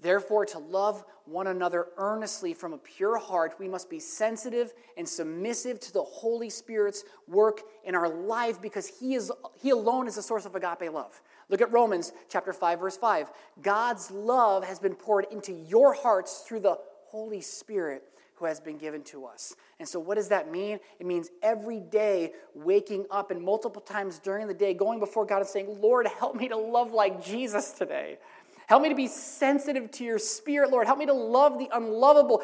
Therefore, 0.00 0.44
to 0.46 0.58
love 0.58 1.04
one 1.24 1.46
another 1.46 1.86
earnestly 1.96 2.52
from 2.52 2.72
a 2.72 2.78
pure 2.78 3.16
heart, 3.16 3.54
we 3.58 3.68
must 3.68 3.88
be 3.88 4.00
sensitive 4.00 4.72
and 4.96 5.08
submissive 5.08 5.78
to 5.80 5.92
the 5.92 6.02
Holy 6.02 6.50
Spirit's 6.50 7.04
work 7.28 7.60
in 7.84 7.94
our 7.94 8.08
life 8.08 8.60
because 8.60 8.86
he, 8.86 9.14
is, 9.14 9.30
he 9.62 9.70
alone 9.70 10.08
is 10.08 10.16
the 10.16 10.22
source 10.22 10.46
of 10.46 10.54
agape 10.54 10.92
love. 10.92 11.20
Look 11.48 11.60
at 11.60 11.72
Romans 11.72 12.12
chapter 12.28 12.52
5, 12.52 12.80
verse 12.80 12.96
5. 12.96 13.30
God's 13.62 14.10
love 14.10 14.64
has 14.64 14.78
been 14.78 14.94
poured 14.94 15.26
into 15.30 15.52
your 15.52 15.94
hearts 15.94 16.44
through 16.46 16.60
the 16.60 16.78
Holy 17.06 17.40
Spirit 17.40 18.02
who 18.36 18.46
has 18.46 18.60
been 18.60 18.78
given 18.78 19.02
to 19.04 19.26
us. 19.26 19.54
And 19.78 19.88
so, 19.88 20.00
what 20.00 20.16
does 20.16 20.28
that 20.28 20.50
mean? 20.50 20.80
It 20.98 21.06
means 21.06 21.30
every 21.42 21.80
day 21.80 22.32
waking 22.54 23.06
up 23.10 23.30
and 23.30 23.40
multiple 23.40 23.80
times 23.80 24.18
during 24.18 24.46
the 24.46 24.54
day 24.54 24.74
going 24.74 24.98
before 24.98 25.24
God 25.24 25.38
and 25.38 25.46
saying, 25.46 25.80
Lord, 25.80 26.06
help 26.06 26.34
me 26.34 26.48
to 26.48 26.56
love 26.56 26.92
like 26.92 27.24
Jesus 27.24 27.72
today. 27.72 28.18
Help 28.66 28.82
me 28.82 28.88
to 28.88 28.94
be 28.94 29.08
sensitive 29.08 29.90
to 29.92 30.04
your 30.04 30.18
spirit, 30.18 30.70
Lord. 30.70 30.86
Help 30.86 30.98
me 30.98 31.06
to 31.06 31.12
love 31.12 31.58
the 31.58 31.68
unlovable. 31.72 32.42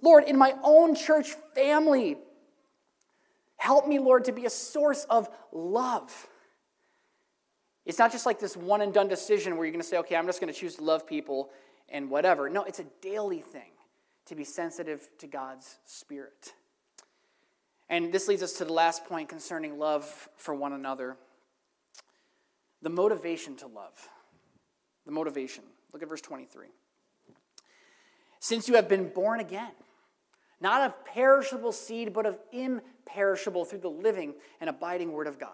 Lord, 0.00 0.24
in 0.24 0.38
my 0.38 0.54
own 0.62 0.94
church 0.94 1.34
family, 1.54 2.16
help 3.56 3.86
me, 3.86 3.98
Lord, 3.98 4.24
to 4.24 4.32
be 4.32 4.46
a 4.46 4.50
source 4.50 5.04
of 5.04 5.28
love. 5.52 6.28
It's 7.84 7.98
not 7.98 8.10
just 8.10 8.24
like 8.24 8.40
this 8.40 8.56
one 8.56 8.80
and 8.80 8.94
done 8.94 9.08
decision 9.08 9.56
where 9.56 9.66
you're 9.66 9.72
going 9.72 9.82
to 9.82 9.88
say, 9.88 9.98
okay, 9.98 10.16
I'm 10.16 10.24
just 10.24 10.40
going 10.40 10.52
to 10.52 10.58
choose 10.58 10.76
to 10.76 10.82
love 10.82 11.06
people 11.06 11.50
and 11.90 12.08
whatever. 12.08 12.48
No, 12.48 12.64
it's 12.64 12.78
a 12.78 12.86
daily 13.02 13.40
thing 13.40 13.73
to 14.26 14.34
be 14.34 14.44
sensitive 14.44 15.08
to 15.18 15.26
God's 15.26 15.78
Spirit. 15.84 16.52
And 17.88 18.12
this 18.12 18.28
leads 18.28 18.42
us 18.42 18.54
to 18.54 18.64
the 18.64 18.72
last 18.72 19.04
point 19.04 19.28
concerning 19.28 19.78
love 19.78 20.28
for 20.36 20.54
one 20.54 20.72
another 20.72 21.16
the 22.82 22.90
motivation 22.90 23.56
to 23.56 23.66
love. 23.66 24.08
The 25.06 25.12
motivation. 25.12 25.64
Look 25.92 26.02
at 26.02 26.08
verse 26.08 26.20
23. 26.20 26.66
Since 28.40 28.68
you 28.68 28.74
have 28.74 28.90
been 28.90 29.08
born 29.08 29.40
again, 29.40 29.72
not 30.60 30.82
of 30.82 31.04
perishable 31.06 31.72
seed, 31.72 32.12
but 32.12 32.26
of 32.26 32.38
imperishable 32.52 33.64
through 33.64 33.78
the 33.78 33.90
living 33.90 34.34
and 34.60 34.68
abiding 34.68 35.12
word 35.12 35.26
of 35.26 35.38
God. 35.38 35.50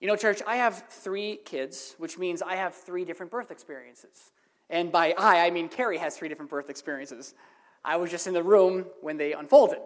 You 0.00 0.06
know, 0.06 0.16
church, 0.16 0.42
I 0.46 0.56
have 0.56 0.84
three 0.90 1.36
kids, 1.44 1.94
which 1.98 2.18
means 2.18 2.42
I 2.42 2.56
have 2.56 2.74
three 2.74 3.04
different 3.04 3.32
birth 3.32 3.50
experiences. 3.50 4.32
And 4.70 4.92
by 4.92 5.14
I, 5.16 5.46
I 5.46 5.50
mean 5.50 5.68
Carrie 5.68 5.98
has 5.98 6.16
three 6.16 6.28
different 6.28 6.50
birth 6.50 6.70
experiences. 6.70 7.34
I 7.84 7.96
was 7.96 8.10
just 8.10 8.26
in 8.26 8.34
the 8.34 8.42
room 8.42 8.86
when 9.00 9.16
they 9.16 9.32
unfolded. 9.32 9.78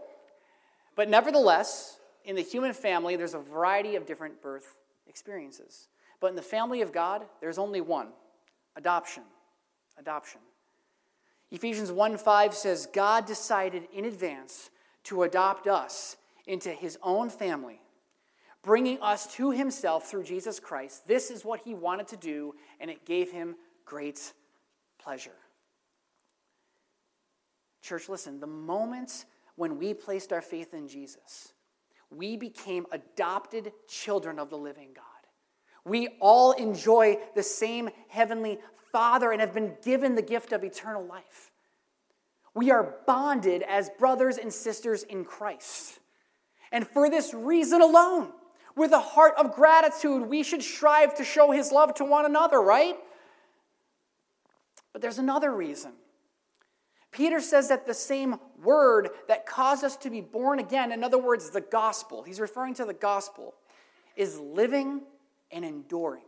But 0.97 1.09
nevertheless, 1.09 1.99
in 2.25 2.37
the 2.37 2.43
human 2.43 2.73
family, 2.73 3.17
there's 3.17 3.35
a 3.35 3.39
variety 3.39 3.97
of 3.97 4.07
different 4.07 4.43
birth 4.43 4.77
experiences. 5.07 5.89
But 6.21 6.29
in 6.29 6.37
the 6.37 6.43
family 6.43 6.83
of 6.83 6.93
God, 6.93 7.23
there's 7.41 7.59
only 7.59 7.81
one 7.81 8.09
adoption. 8.77 9.25
Adoption. 9.99 10.41
Ephesians 11.51 11.93
1 11.93 12.17
5 12.17 12.55
says, 12.55 12.89
God 12.93 13.27
decided 13.27 13.87
in 13.93 14.07
advance 14.07 14.71
to 15.05 15.25
adopt 15.25 15.67
us 15.67 16.17
into 16.47 16.71
his 16.71 16.99
own 17.03 17.29
family, 17.29 17.81
bringing 18.63 18.99
us 19.01 19.27
to 19.35 19.51
himself 19.51 20.09
through 20.09 20.25
Jesus 20.25 20.59
Christ. 20.59 21.07
This 21.07 21.31
is 21.31 21.45
what 21.45 21.61
he 21.61 21.75
wanted 21.75 22.09
to 22.09 22.17
do, 22.17 22.55
and 22.81 22.91
it 22.91 23.05
gave 23.05 23.31
him 23.31 23.57
great 23.85 24.33
pleasure. 25.05 25.31
Church, 27.83 28.09
listen, 28.09 28.41
the 28.41 28.47
moments 28.47 29.27
when 29.57 29.79
we 29.79 29.93
placed 29.95 30.33
our 30.33 30.41
faith 30.41 30.73
in 30.73 30.89
Jesus, 30.89 31.53
we 32.11 32.37
became 32.37 32.87
adopted 32.93 33.73
children 33.89 34.39
of 34.39 34.51
the 34.51 34.59
living 34.59 34.91
God. 34.95 35.05
We 35.85 36.09
all 36.21 36.53
enjoy 36.53 37.19
the 37.35 37.43
same 37.43 37.91
heavenly 38.09 38.59
Father 38.93 39.33
and 39.33 39.41
have 39.41 39.55
been 39.55 39.75
given 39.83 40.15
the 40.15 40.23
gift 40.23 40.53
of 40.53 40.63
eternal 40.63 41.05
life. 41.05 41.51
We 42.55 42.71
are 42.71 42.97
bonded 43.07 43.63
as 43.63 43.91
brothers 43.99 44.37
and 44.37 44.53
sisters 44.53 45.03
in 45.03 45.25
Christ. 45.25 45.99
And 46.71 46.87
for 46.87 47.11
this 47.11 47.35
reason 47.35 47.81
alone, 47.83 48.31
with 48.77 48.93
a 48.93 49.01
heart 49.01 49.35
of 49.39 49.55
gratitude, 49.55 50.29
we 50.29 50.43
should 50.43 50.63
strive 50.63 51.15
to 51.17 51.25
show 51.25 51.51
his 51.51 51.73
love 51.73 51.95
to 51.95 52.05
one 52.05 52.25
another, 52.25 52.61
right? 52.61 52.97
But 54.93 55.03
there's 55.03 55.19
another 55.19 55.55
reason. 55.55 55.93
Peter 57.11 57.41
says 57.41 57.69
that 57.69 57.87
the 57.87 57.95
same 57.95 58.37
word 58.63 59.11
that 59.29 59.45
caused 59.47 59.85
us 59.85 59.97
to 59.99 60.11
be 60.11 60.23
born 60.23 60.59
again, 60.59 60.93
in 60.93 61.05
other 61.05 61.19
words, 61.19 61.51
the 61.51 61.61
gospel, 61.61 62.23
he's 62.23 62.41
referring 62.41 62.75
to 62.75 62.85
the 62.87 62.95
gospel, 62.95 63.55
is 64.17 64.39
living 64.39 65.03
and 65.51 65.65
enduring. 65.65 66.25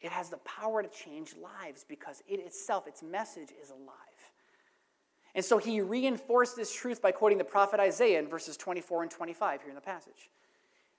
It 0.00 0.12
has 0.12 0.28
the 0.28 0.36
power 0.38 0.82
to 0.82 0.88
change 0.88 1.34
lives 1.42 1.84
because 1.88 2.22
it 2.28 2.38
itself, 2.38 2.86
its 2.86 3.02
message, 3.02 3.48
is 3.60 3.70
alive. 3.70 3.90
And 5.34 5.44
so 5.44 5.58
he 5.58 5.80
reinforced 5.80 6.56
this 6.56 6.72
truth 6.72 7.02
by 7.02 7.10
quoting 7.10 7.38
the 7.38 7.44
prophet 7.44 7.80
Isaiah 7.80 8.20
in 8.20 8.28
verses 8.28 8.56
24 8.56 9.02
and 9.02 9.10
25 9.10 9.62
here 9.62 9.70
in 9.70 9.74
the 9.74 9.80
passage. 9.80 10.30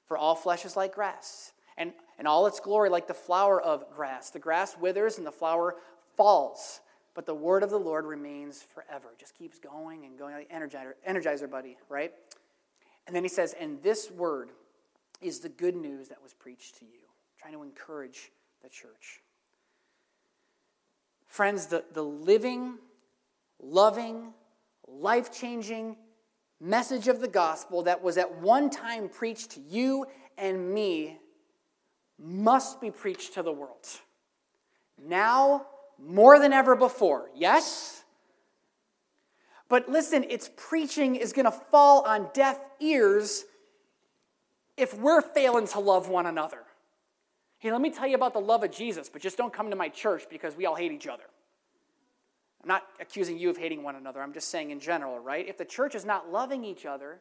For 0.08 0.18
all 0.18 0.36
flesh 0.36 0.66
is 0.66 0.76
like 0.76 0.94
grass, 0.94 1.54
and, 1.78 1.94
and 2.20 2.28
all 2.28 2.46
its 2.48 2.60
glory 2.60 2.90
like 2.90 3.08
the 3.08 3.14
flower 3.14 3.62
of 3.62 3.90
grass. 3.96 4.30
The 4.32 4.40
grass 4.40 4.78
withers 4.78 5.18
and 5.18 5.26
the 5.26 5.32
flower 5.32 5.76
falls, 6.16 6.82
but 7.14 7.26
the 7.26 7.36
word 7.36 7.64
of 7.64 7.70
the 7.70 7.80
Lord 7.80 8.06
remains 8.06 8.62
forever. 8.62 9.10
Just 9.18 9.36
keeps 9.36 9.60
going 9.60 10.06
and 10.06 10.18
going. 10.18 10.36
Like 10.36 10.52
energizer, 10.52 10.94
energizer 11.08 11.50
buddy, 11.50 11.78
right? 11.90 12.12
And 13.08 13.16
then 13.16 13.24
he 13.24 13.30
says, 13.30 13.56
and 13.60 13.82
this 13.82 14.12
word 14.12 14.50
is 15.22 15.40
the 15.40 15.50
good 15.50 15.76
news 15.76 16.10
that 16.10 16.22
was 16.22 16.34
preached 16.34 16.80
to 16.80 16.86
you, 16.86 17.02
trying 17.40 17.54
to 17.54 17.64
encourage 17.64 18.32
the 18.62 18.70
church. 18.70 19.22
Friends, 21.26 21.68
the, 21.68 21.84
the 21.94 22.04
living, 22.04 22.76
loving, 23.62 24.34
life 24.88 25.32
changing 25.32 25.98
message 26.60 27.08
of 27.08 27.20
the 27.20 27.28
gospel 27.28 27.84
that 27.84 28.02
was 28.02 28.18
at 28.18 28.40
one 28.40 28.70
time 28.70 29.10
preached 29.10 29.52
to 29.52 29.60
you 29.60 30.06
and 30.38 30.74
me 30.74 31.18
must 32.18 32.80
be 32.80 32.90
preached 32.90 33.34
to 33.34 33.44
the 33.44 33.52
world. 33.52 33.86
Now 35.02 35.68
more 36.00 36.40
than 36.40 36.54
ever 36.54 36.76
before. 36.76 37.30
Yes? 37.36 38.04
But 39.70 39.90
listen, 39.90 40.24
its 40.30 40.50
preaching 40.56 41.16
is 41.16 41.34
going 41.34 41.46
to 41.46 41.52
fall 41.52 42.02
on 42.02 42.30
deaf 42.34 42.60
ears 42.80 43.46
if 44.78 44.94
we're 44.98 45.22
failing 45.22 45.68
to 45.68 45.80
love 45.80 46.10
one 46.10 46.26
another. 46.26 46.60
Hey, 47.60 47.72
let 47.72 47.82
me 47.82 47.90
tell 47.90 48.08
you 48.08 48.16
about 48.16 48.34
the 48.34 48.40
love 48.40 48.64
of 48.64 48.72
Jesus, 48.72 49.10
but 49.10 49.22
just 49.22 49.38
don't 49.38 49.54
come 49.54 49.70
to 49.70 49.76
my 49.76 49.90
church 49.90 50.26
because 50.30 50.56
we 50.56 50.66
all 50.66 50.76
hate 50.76 50.92
each 50.92 51.08
other. 51.08 51.24
I'm 52.62 52.68
not 52.68 52.84
accusing 53.00 53.38
you 53.38 53.50
of 53.50 53.58
hating 53.58 53.84
one 53.84 53.96
another. 53.96 54.22
I'm 54.22 54.34
just 54.34 54.50
saying 54.50 54.72
in 54.72 54.80
general, 54.80 55.20
right? 55.20 55.48
If 55.48 55.58
the 55.58 55.66
church 55.66 55.96
is 55.96 56.06
not 56.06 56.32
loving 56.32 56.64
each 56.64 56.86
other, 56.86 57.20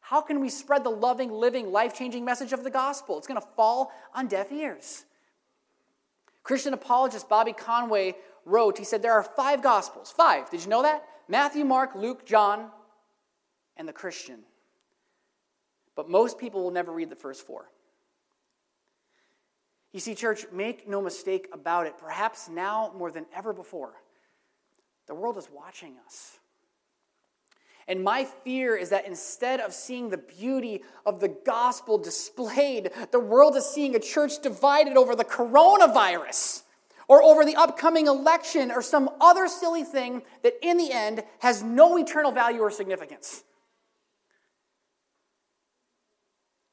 how 0.00 0.20
can 0.20 0.40
we 0.40 0.48
spread 0.48 0.82
the 0.82 0.90
loving, 0.90 1.30
living, 1.30 1.70
life 1.70 1.94
changing 1.94 2.24
message 2.24 2.52
of 2.52 2.64
the 2.64 2.70
gospel? 2.70 3.18
It's 3.18 3.26
going 3.26 3.40
to 3.40 3.46
fall 3.56 3.92
on 4.14 4.26
deaf 4.26 4.50
ears. 4.50 5.04
Christian 6.42 6.74
apologist 6.74 7.28
Bobby 7.28 7.52
Conway 7.52 8.16
wrote, 8.44 8.78
he 8.78 8.84
said, 8.84 9.02
There 9.02 9.12
are 9.12 9.22
five 9.22 9.62
gospels. 9.62 10.10
Five. 10.10 10.50
Did 10.50 10.62
you 10.62 10.68
know 10.68 10.82
that? 10.82 11.04
Matthew, 11.28 11.64
Mark, 11.64 11.94
Luke, 11.94 12.26
John, 12.26 12.70
and 13.76 13.86
the 13.86 13.92
Christian. 13.92 14.40
But 15.94 16.08
most 16.08 16.38
people 16.38 16.62
will 16.62 16.70
never 16.70 16.92
read 16.92 17.10
the 17.10 17.16
first 17.16 17.46
four. 17.46 17.70
You 19.92 20.00
see, 20.00 20.14
church, 20.14 20.46
make 20.52 20.88
no 20.88 21.00
mistake 21.00 21.48
about 21.52 21.86
it. 21.86 21.98
Perhaps 21.98 22.48
now 22.48 22.92
more 22.96 23.10
than 23.10 23.26
ever 23.34 23.52
before, 23.52 23.92
the 25.06 25.14
world 25.14 25.36
is 25.36 25.48
watching 25.52 25.94
us. 26.04 26.39
And 27.90 28.04
my 28.04 28.24
fear 28.24 28.76
is 28.76 28.90
that 28.90 29.04
instead 29.04 29.58
of 29.58 29.74
seeing 29.74 30.10
the 30.10 30.16
beauty 30.16 30.84
of 31.04 31.18
the 31.18 31.26
gospel 31.44 31.98
displayed, 31.98 32.92
the 33.10 33.18
world 33.18 33.56
is 33.56 33.66
seeing 33.66 33.96
a 33.96 33.98
church 33.98 34.40
divided 34.40 34.96
over 34.96 35.16
the 35.16 35.24
coronavirus 35.24 36.62
or 37.08 37.20
over 37.20 37.44
the 37.44 37.56
upcoming 37.56 38.06
election 38.06 38.70
or 38.70 38.80
some 38.80 39.10
other 39.20 39.48
silly 39.48 39.82
thing 39.82 40.22
that 40.44 40.52
in 40.62 40.76
the 40.76 40.92
end 40.92 41.24
has 41.40 41.64
no 41.64 41.98
eternal 41.98 42.30
value 42.30 42.60
or 42.60 42.70
significance. 42.70 43.42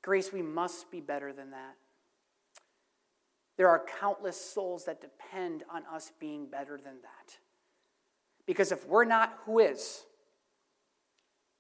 Grace, 0.03 0.31
we 0.31 0.43
must 0.43 0.91
be 0.91 1.01
better 1.01 1.33
than 1.33 1.49
that. 1.49 1.77
There 3.57 3.69
are 3.69 3.83
countless 3.99 4.39
souls 4.39 4.85
that 4.85 5.01
depend 5.01 5.63
on 5.67 5.81
us 5.91 6.11
being 6.19 6.45
better 6.45 6.77
than 6.77 7.01
that. 7.01 7.37
Because 8.45 8.71
if 8.71 8.85
we're 8.85 9.03
not, 9.03 9.35
who 9.47 9.57
is? 9.57 10.03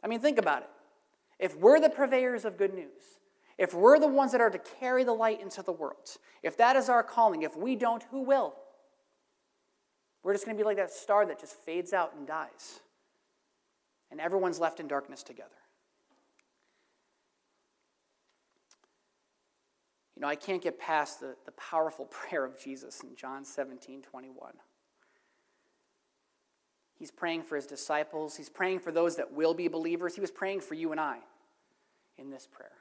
I 0.07 0.09
mean, 0.09 0.21
think 0.21 0.37
about 0.37 0.61
it. 0.61 0.69
If 1.37 1.57
we're 1.57 1.81
the 1.81 1.89
purveyors 1.89 2.45
of 2.45 2.57
good 2.57 2.73
news, 2.73 3.19
If 3.57 3.73
we're 3.73 3.99
the 3.99 4.07
ones 4.07 4.31
that 4.33 4.39
are 4.39 4.51
to 4.51 4.59
carry 4.79 5.03
the 5.03 5.13
light 5.13 5.41
into 5.41 5.63
the 5.63 5.71
world, 5.71 6.17
if 6.43 6.55
that 6.57 6.75
is 6.75 6.89
our 6.89 7.01
calling, 7.01 7.41
if 7.41 7.57
we 7.57 7.75
don't, 7.75 8.03
who 8.11 8.21
will? 8.21 8.53
We're 10.23 10.33
just 10.33 10.45
going 10.45 10.55
to 10.55 10.63
be 10.63 10.65
like 10.65 10.77
that 10.77 10.91
star 10.91 11.25
that 11.25 11.39
just 11.39 11.55
fades 11.55 11.91
out 11.91 12.13
and 12.15 12.27
dies. 12.27 12.81
And 14.11 14.21
everyone's 14.21 14.59
left 14.59 14.79
in 14.79 14.87
darkness 14.87 15.23
together. 15.23 15.49
You 20.15 20.21
know, 20.21 20.27
I 20.27 20.35
can't 20.35 20.61
get 20.61 20.79
past 20.79 21.19
the, 21.19 21.35
the 21.45 21.51
powerful 21.53 22.05
prayer 22.11 22.45
of 22.45 22.57
Jesus 22.59 23.01
in 23.01 23.15
John 23.15 23.43
17 23.43 24.03
21. 24.03 24.53
He's 26.97 27.11
praying 27.11 27.43
for 27.43 27.55
his 27.55 27.67
disciples, 27.67 28.35
he's 28.35 28.49
praying 28.49 28.79
for 28.79 28.91
those 28.91 29.17
that 29.17 29.31
will 29.33 29.53
be 29.53 29.67
believers. 29.67 30.15
He 30.15 30.21
was 30.21 30.31
praying 30.31 30.61
for 30.61 30.73
you 30.73 30.91
and 30.91 30.99
I 30.99 31.19
in 32.17 32.29
this 32.29 32.47
prayer. 32.51 32.71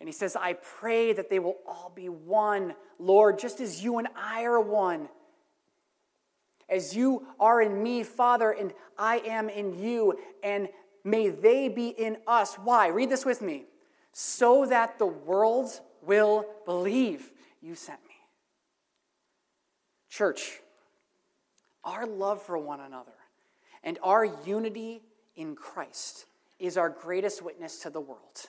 And 0.00 0.08
he 0.08 0.12
says, 0.12 0.36
I 0.36 0.54
pray 0.54 1.12
that 1.12 1.30
they 1.30 1.38
will 1.38 1.56
all 1.66 1.90
be 1.94 2.08
one, 2.08 2.74
Lord, 2.98 3.38
just 3.38 3.60
as 3.60 3.82
you 3.82 3.98
and 3.98 4.08
I 4.16 4.44
are 4.44 4.60
one. 4.60 5.08
As 6.68 6.94
you 6.94 7.26
are 7.38 7.60
in 7.62 7.82
me, 7.82 8.02
Father, 8.02 8.50
and 8.50 8.72
I 8.98 9.18
am 9.18 9.48
in 9.48 9.78
you, 9.78 10.18
and 10.42 10.68
may 11.04 11.28
they 11.28 11.68
be 11.68 11.88
in 11.88 12.18
us. 12.26 12.54
Why? 12.56 12.88
Read 12.88 13.10
this 13.10 13.24
with 13.24 13.42
me. 13.42 13.64
So 14.12 14.66
that 14.66 14.98
the 14.98 15.06
world 15.06 15.80
will 16.02 16.46
believe 16.64 17.32
you 17.60 17.74
sent 17.74 18.00
me. 18.06 18.14
Church, 20.08 20.60
our 21.84 22.06
love 22.06 22.42
for 22.42 22.58
one 22.58 22.80
another 22.80 23.12
and 23.82 23.98
our 24.02 24.24
unity 24.24 25.02
in 25.36 25.54
Christ 25.54 26.26
is 26.58 26.76
our 26.76 26.88
greatest 26.88 27.42
witness 27.42 27.80
to 27.80 27.90
the 27.90 28.00
world. 28.00 28.48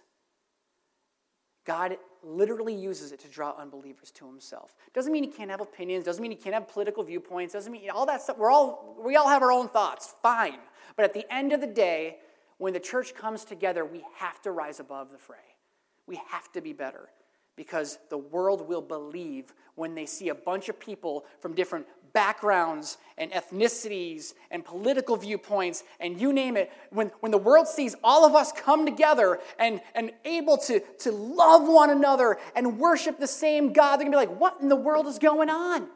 God 1.66 1.98
literally 2.24 2.76
uses 2.76 3.12
it 3.12 3.20
to 3.22 3.28
draw 3.28 3.56
unbelievers 3.58 4.12
to 4.12 4.28
himself. 4.28 4.76
Doesn't 4.94 5.12
mean 5.12 5.24
he 5.24 5.30
can't 5.30 5.50
have 5.50 5.62
opinions, 5.62 6.06
doesn't 6.06 6.22
mean 6.22 6.32
he 6.32 6.38
can't 6.38 6.54
have 6.54 6.68
political 6.68 7.04
viewpoints, 7.04 7.54
doesn't 7.54 7.72
mean 7.72 7.90
all 7.90 8.06
that 8.06 8.22
stuff. 8.22 8.38
We're 8.38 8.52
all, 8.52 8.96
we 9.04 9.16
all 9.16 9.28
have 9.28 9.42
our 9.42 9.52
own 9.52 9.68
thoughts, 9.68 10.14
fine. 10.22 10.60
But 10.96 11.06
at 11.06 11.14
the 11.14 11.26
end 11.34 11.54
of 11.54 11.62
the 11.62 11.68
day, 11.68 12.18
when 12.58 12.74
the 12.74 12.80
church 12.80 13.16
comes 13.16 13.44
together, 13.44 13.84
we 13.84 14.04
have 14.16 14.42
to 14.44 14.52
rise 14.52 14.80
above 14.80 15.12
the 15.12 15.18
fray. 15.18 15.38
We 16.08 16.22
have 16.30 16.52
to 16.54 16.62
be 16.62 16.72
better 16.72 17.10
because 17.56 17.98
the 18.10 18.18
world 18.18 18.68
will 18.68 18.82
believe 18.82 19.54
when 19.76 19.96
they 19.96 20.06
see 20.06 20.30
a 20.30 20.36
bunch 20.36 20.70
of 20.70 20.80
people 20.80 21.26
from 21.40 21.54
different 21.54 21.86
backgrounds 22.14 22.98
and 23.18 23.30
ethnicities 23.32 24.34
and 24.50 24.64
political 24.64 25.18
viewpoints 25.18 25.84
and 26.00 26.20
you 26.20 26.32
name 26.32 26.56
it. 26.56 26.72
When, 26.90 27.12
when 27.20 27.32
the 27.32 27.38
world 27.38 27.68
sees 27.68 27.94
all 28.04 28.26
of 28.26 28.34
us 28.34 28.54
come 28.54 28.86
together 28.86 29.40
and, 29.60 29.82
and 29.94 30.12
able 30.24 30.58
to, 30.60 30.80
to 31.00 31.12
love 31.12 31.68
one 31.68 31.90
another 31.90 32.38
and 32.56 32.80
worship 32.80 33.20
the 33.20 33.28
same 33.28 33.74
god 33.74 33.98
they're 33.98 34.10
going 34.10 34.14
to 34.14 34.18
be 34.18 34.26
like 34.26 34.40
what 34.40 34.62
in 34.62 34.70
the 34.70 34.76
world 34.78 35.08
is 35.08 35.20
going 35.20 35.50
on? 35.50 35.88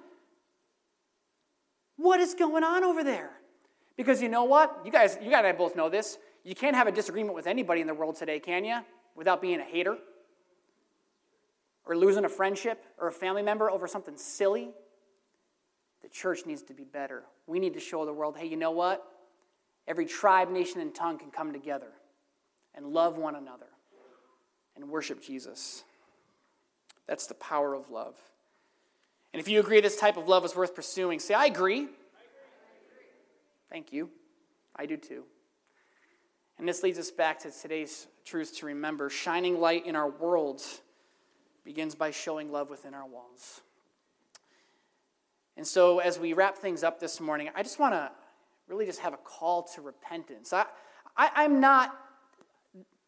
What 1.96 2.20
is 2.20 2.34
going 2.34 2.64
on 2.64 2.84
over 2.84 3.04
there? 3.04 3.32
Because 3.98 4.22
you 4.22 4.30
know 4.30 4.44
what? 4.44 4.82
You 4.86 4.92
guys 4.92 5.18
you 5.22 5.30
guys 5.30 5.54
both 5.58 5.76
know 5.76 5.90
this. 5.90 6.18
You 6.44 6.56
can't 6.56 6.76
have 6.76 6.88
a 6.88 6.92
disagreement 6.92 7.36
with 7.36 7.48
anybody 7.48 7.82
in 7.82 7.88
the 7.88 7.94
world 7.94 8.16
today 8.16 8.40
can 8.40 8.64
you 8.64 8.80
without 9.16 9.42
being 9.42 9.60
a 9.60 9.66
hater 9.66 9.98
or 11.90 11.98
losing 11.98 12.24
a 12.24 12.30
friendship 12.30 12.86
or 13.00 13.08
a 13.08 13.12
family 13.12 13.42
member 13.42 13.70
over 13.70 13.88
something 13.88 14.16
silly. 14.16 14.70
The 16.04 16.10
church 16.10 16.46
needs 16.46 16.62
to 16.64 16.74
be 16.74 16.84
better. 16.84 17.24
We 17.48 17.60
need 17.60 17.74
to 17.74 17.80
show 17.80 18.06
the 18.06 18.14
world 18.14 18.38
hey, 18.38 18.46
you 18.46 18.56
know 18.56 18.72
what? 18.72 19.04
Every 19.88 20.06
tribe, 20.06 20.52
nation, 20.52 20.82
and 20.82 20.94
tongue 20.94 21.18
can 21.18 21.32
come 21.32 21.52
together 21.52 21.92
and 22.76 22.86
love 22.86 23.18
one 23.18 23.36
another 23.36 23.66
and 24.76 24.88
worship 24.88 25.22
Jesus. 25.22 25.84
That's 27.08 27.26
the 27.26 27.34
power 27.34 27.74
of 27.74 27.90
love. 27.90 28.16
And 29.34 29.42
if 29.42 29.48
you 29.48 29.60
agree 29.60 29.82
this 29.82 29.98
type 29.98 30.16
of 30.16 30.28
love 30.28 30.46
is 30.46 30.56
worth 30.56 30.76
pursuing, 30.76 31.18
say, 31.20 31.34
I 31.34 31.46
agree. 31.46 31.88
Thank 33.72 33.92
you. 33.92 34.12
I 34.76 34.86
do 34.86 34.96
too. 34.96 35.24
And 36.60 36.68
this 36.68 36.84
leads 36.84 37.00
us 37.00 37.10
back 37.10 37.40
to 37.40 37.52
today's 37.52 38.08
truth 38.26 38.58
to 38.58 38.68
remember 38.68 39.10
shining 39.10 39.60
light 39.60 39.88
in 39.88 39.96
our 39.96 40.10
world 40.10 40.62
begins 41.64 41.96
by 41.96 42.12
showing 42.12 42.52
love 42.52 42.70
within 42.70 42.94
our 42.94 43.08
walls. 43.08 43.62
And 45.58 45.68
so, 45.68 46.00
as 46.00 46.18
we 46.18 46.34
wrap 46.34 46.58
things 46.58 46.84
up 46.84 47.00
this 47.00 47.20
morning, 47.20 47.50
I 47.54 47.64
just 47.64 47.80
want 47.80 47.94
to 47.94 48.12
really 48.68 48.86
just 48.86 49.00
have 49.00 49.14
a 49.14 49.18
call 49.18 49.64
to 49.64 49.82
repentance. 49.82 50.54
I, 50.54 50.66
I, 51.18 51.44
am 51.44 51.60
not, 51.60 51.98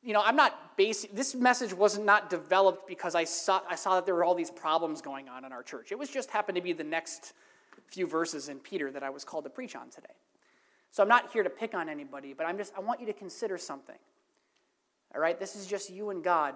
you 0.03 0.11
know, 0.11 0.21
I'm 0.23 0.35
not 0.35 0.75
basic. 0.75 1.15
This 1.15 1.33
message 1.33 1.73
was 1.73 1.97
not 1.97 2.29
developed 2.29 2.87
because 2.87 3.15
I 3.15 3.23
saw, 3.23 3.61
I 3.69 3.75
saw 3.75 3.95
that 3.95 4.05
there 4.05 4.15
were 4.15 4.25
all 4.25 4.35
these 4.35 4.51
problems 4.51 5.01
going 5.01 5.29
on 5.29 5.45
in 5.45 5.53
our 5.53 5.63
church. 5.63 5.91
It 5.91 5.99
was 5.99 6.09
just 6.09 6.29
happened 6.29 6.57
to 6.57 6.61
be 6.61 6.73
the 6.73 6.83
next 6.83 7.33
few 7.87 8.07
verses 8.07 8.49
in 8.49 8.59
Peter 8.59 8.91
that 8.91 9.03
I 9.03 9.09
was 9.09 9.23
called 9.23 9.43
to 9.45 9.49
preach 9.49 9.75
on 9.75 9.89
today. 9.89 10.13
So 10.91 11.01
I'm 11.03 11.09
not 11.09 11.31
here 11.31 11.43
to 11.43 11.49
pick 11.49 11.73
on 11.73 11.87
anybody, 11.87 12.33
but 12.33 12.45
I'm 12.45 12.57
just, 12.57 12.73
I 12.75 12.81
want 12.81 12.99
you 12.99 13.05
to 13.05 13.13
consider 13.13 13.57
something. 13.57 13.95
All 15.15 15.21
right? 15.21 15.39
This 15.39 15.55
is 15.55 15.67
just 15.67 15.89
you 15.89 16.09
and 16.09 16.23
God 16.23 16.55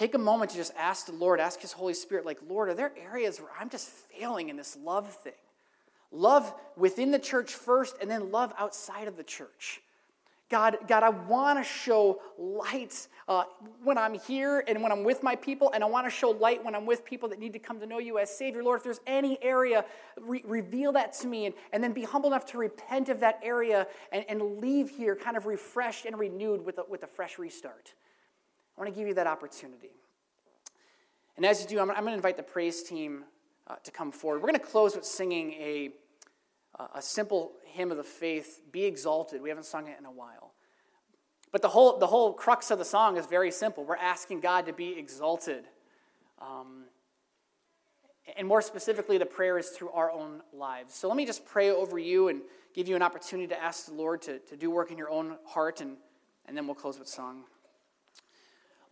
Take 0.00 0.14
a 0.14 0.18
moment 0.18 0.50
to 0.52 0.56
just 0.56 0.72
ask 0.78 1.04
the 1.04 1.12
Lord, 1.12 1.40
ask 1.40 1.60
His 1.60 1.72
Holy 1.72 1.92
Spirit, 1.92 2.24
like, 2.24 2.38
Lord, 2.48 2.70
are 2.70 2.74
there 2.74 2.90
areas 2.98 3.38
where 3.38 3.50
I'm 3.60 3.68
just 3.68 3.86
failing 3.86 4.48
in 4.48 4.56
this 4.56 4.74
love 4.82 5.12
thing? 5.12 5.34
Love 6.10 6.54
within 6.74 7.10
the 7.10 7.18
church 7.18 7.52
first, 7.52 7.96
and 8.00 8.10
then 8.10 8.32
love 8.32 8.54
outside 8.56 9.08
of 9.08 9.18
the 9.18 9.22
church. 9.22 9.82
God, 10.48 10.78
God, 10.88 11.02
I 11.02 11.10
want 11.10 11.58
to 11.58 11.64
show 11.64 12.22
light 12.38 13.08
uh, 13.28 13.44
when 13.84 13.98
I'm 13.98 14.14
here 14.14 14.64
and 14.66 14.82
when 14.82 14.90
I'm 14.90 15.04
with 15.04 15.22
my 15.22 15.36
people, 15.36 15.70
and 15.74 15.84
I 15.84 15.86
want 15.86 16.06
to 16.06 16.10
show 16.10 16.30
light 16.30 16.64
when 16.64 16.74
I'm 16.74 16.86
with 16.86 17.04
people 17.04 17.28
that 17.28 17.38
need 17.38 17.52
to 17.52 17.58
come 17.58 17.78
to 17.78 17.84
know 17.84 17.98
you 17.98 18.16
as 18.18 18.34
Savior. 18.34 18.64
Lord, 18.64 18.78
if 18.78 18.84
there's 18.84 19.02
any 19.06 19.36
area, 19.42 19.84
re- 20.18 20.42
reveal 20.46 20.92
that 20.92 21.12
to 21.20 21.26
me, 21.26 21.44
and, 21.44 21.54
and 21.74 21.84
then 21.84 21.92
be 21.92 22.04
humble 22.04 22.30
enough 22.30 22.46
to 22.46 22.56
repent 22.56 23.10
of 23.10 23.20
that 23.20 23.38
area 23.42 23.86
and, 24.12 24.24
and 24.30 24.62
leave 24.62 24.88
here 24.88 25.14
kind 25.14 25.36
of 25.36 25.44
refreshed 25.44 26.06
and 26.06 26.18
renewed 26.18 26.64
with 26.64 26.78
a, 26.78 26.84
with 26.88 27.02
a 27.02 27.06
fresh 27.06 27.38
restart. 27.38 27.92
I 28.80 28.82
want 28.82 28.94
to 28.94 28.98
give 28.98 29.08
you 29.08 29.14
that 29.14 29.26
opportunity. 29.26 29.90
And 31.36 31.44
as 31.44 31.60
you 31.60 31.68
do, 31.68 31.80
I'm, 31.80 31.90
I'm 31.90 31.98
going 31.98 32.12
to 32.12 32.14
invite 32.14 32.38
the 32.38 32.42
praise 32.42 32.82
team 32.82 33.24
uh, 33.66 33.74
to 33.84 33.90
come 33.90 34.10
forward. 34.10 34.38
We're 34.38 34.48
going 34.48 34.58
to 34.58 34.66
close 34.66 34.96
with 34.96 35.04
singing 35.04 35.52
a, 35.52 35.90
uh, 36.78 36.86
a 36.94 37.02
simple 37.02 37.52
hymn 37.66 37.90
of 37.90 37.98
the 37.98 38.04
faith, 38.04 38.62
Be 38.72 38.86
Exalted. 38.86 39.42
We 39.42 39.50
haven't 39.50 39.66
sung 39.66 39.86
it 39.86 39.98
in 39.98 40.06
a 40.06 40.10
while. 40.10 40.54
But 41.52 41.60
the 41.60 41.68
whole, 41.68 41.98
the 41.98 42.06
whole 42.06 42.32
crux 42.32 42.70
of 42.70 42.78
the 42.78 42.84
song 42.86 43.18
is 43.18 43.26
very 43.26 43.50
simple. 43.50 43.84
We're 43.84 43.96
asking 43.96 44.40
God 44.40 44.64
to 44.64 44.72
be 44.72 44.98
exalted. 44.98 45.64
Um, 46.40 46.84
and 48.34 48.48
more 48.48 48.62
specifically, 48.62 49.18
the 49.18 49.26
prayer 49.26 49.58
is 49.58 49.68
through 49.68 49.90
our 49.90 50.10
own 50.10 50.40
lives. 50.54 50.94
So 50.94 51.06
let 51.06 51.18
me 51.18 51.26
just 51.26 51.44
pray 51.44 51.70
over 51.70 51.98
you 51.98 52.28
and 52.28 52.40
give 52.72 52.88
you 52.88 52.96
an 52.96 53.02
opportunity 53.02 53.48
to 53.48 53.62
ask 53.62 53.84
the 53.84 53.92
Lord 53.92 54.22
to, 54.22 54.38
to 54.38 54.56
do 54.56 54.70
work 54.70 54.90
in 54.90 54.96
your 54.96 55.10
own 55.10 55.36
heart, 55.44 55.82
and, 55.82 55.98
and 56.46 56.56
then 56.56 56.66
we'll 56.66 56.76
close 56.76 56.98
with 56.98 57.08
song. 57.08 57.44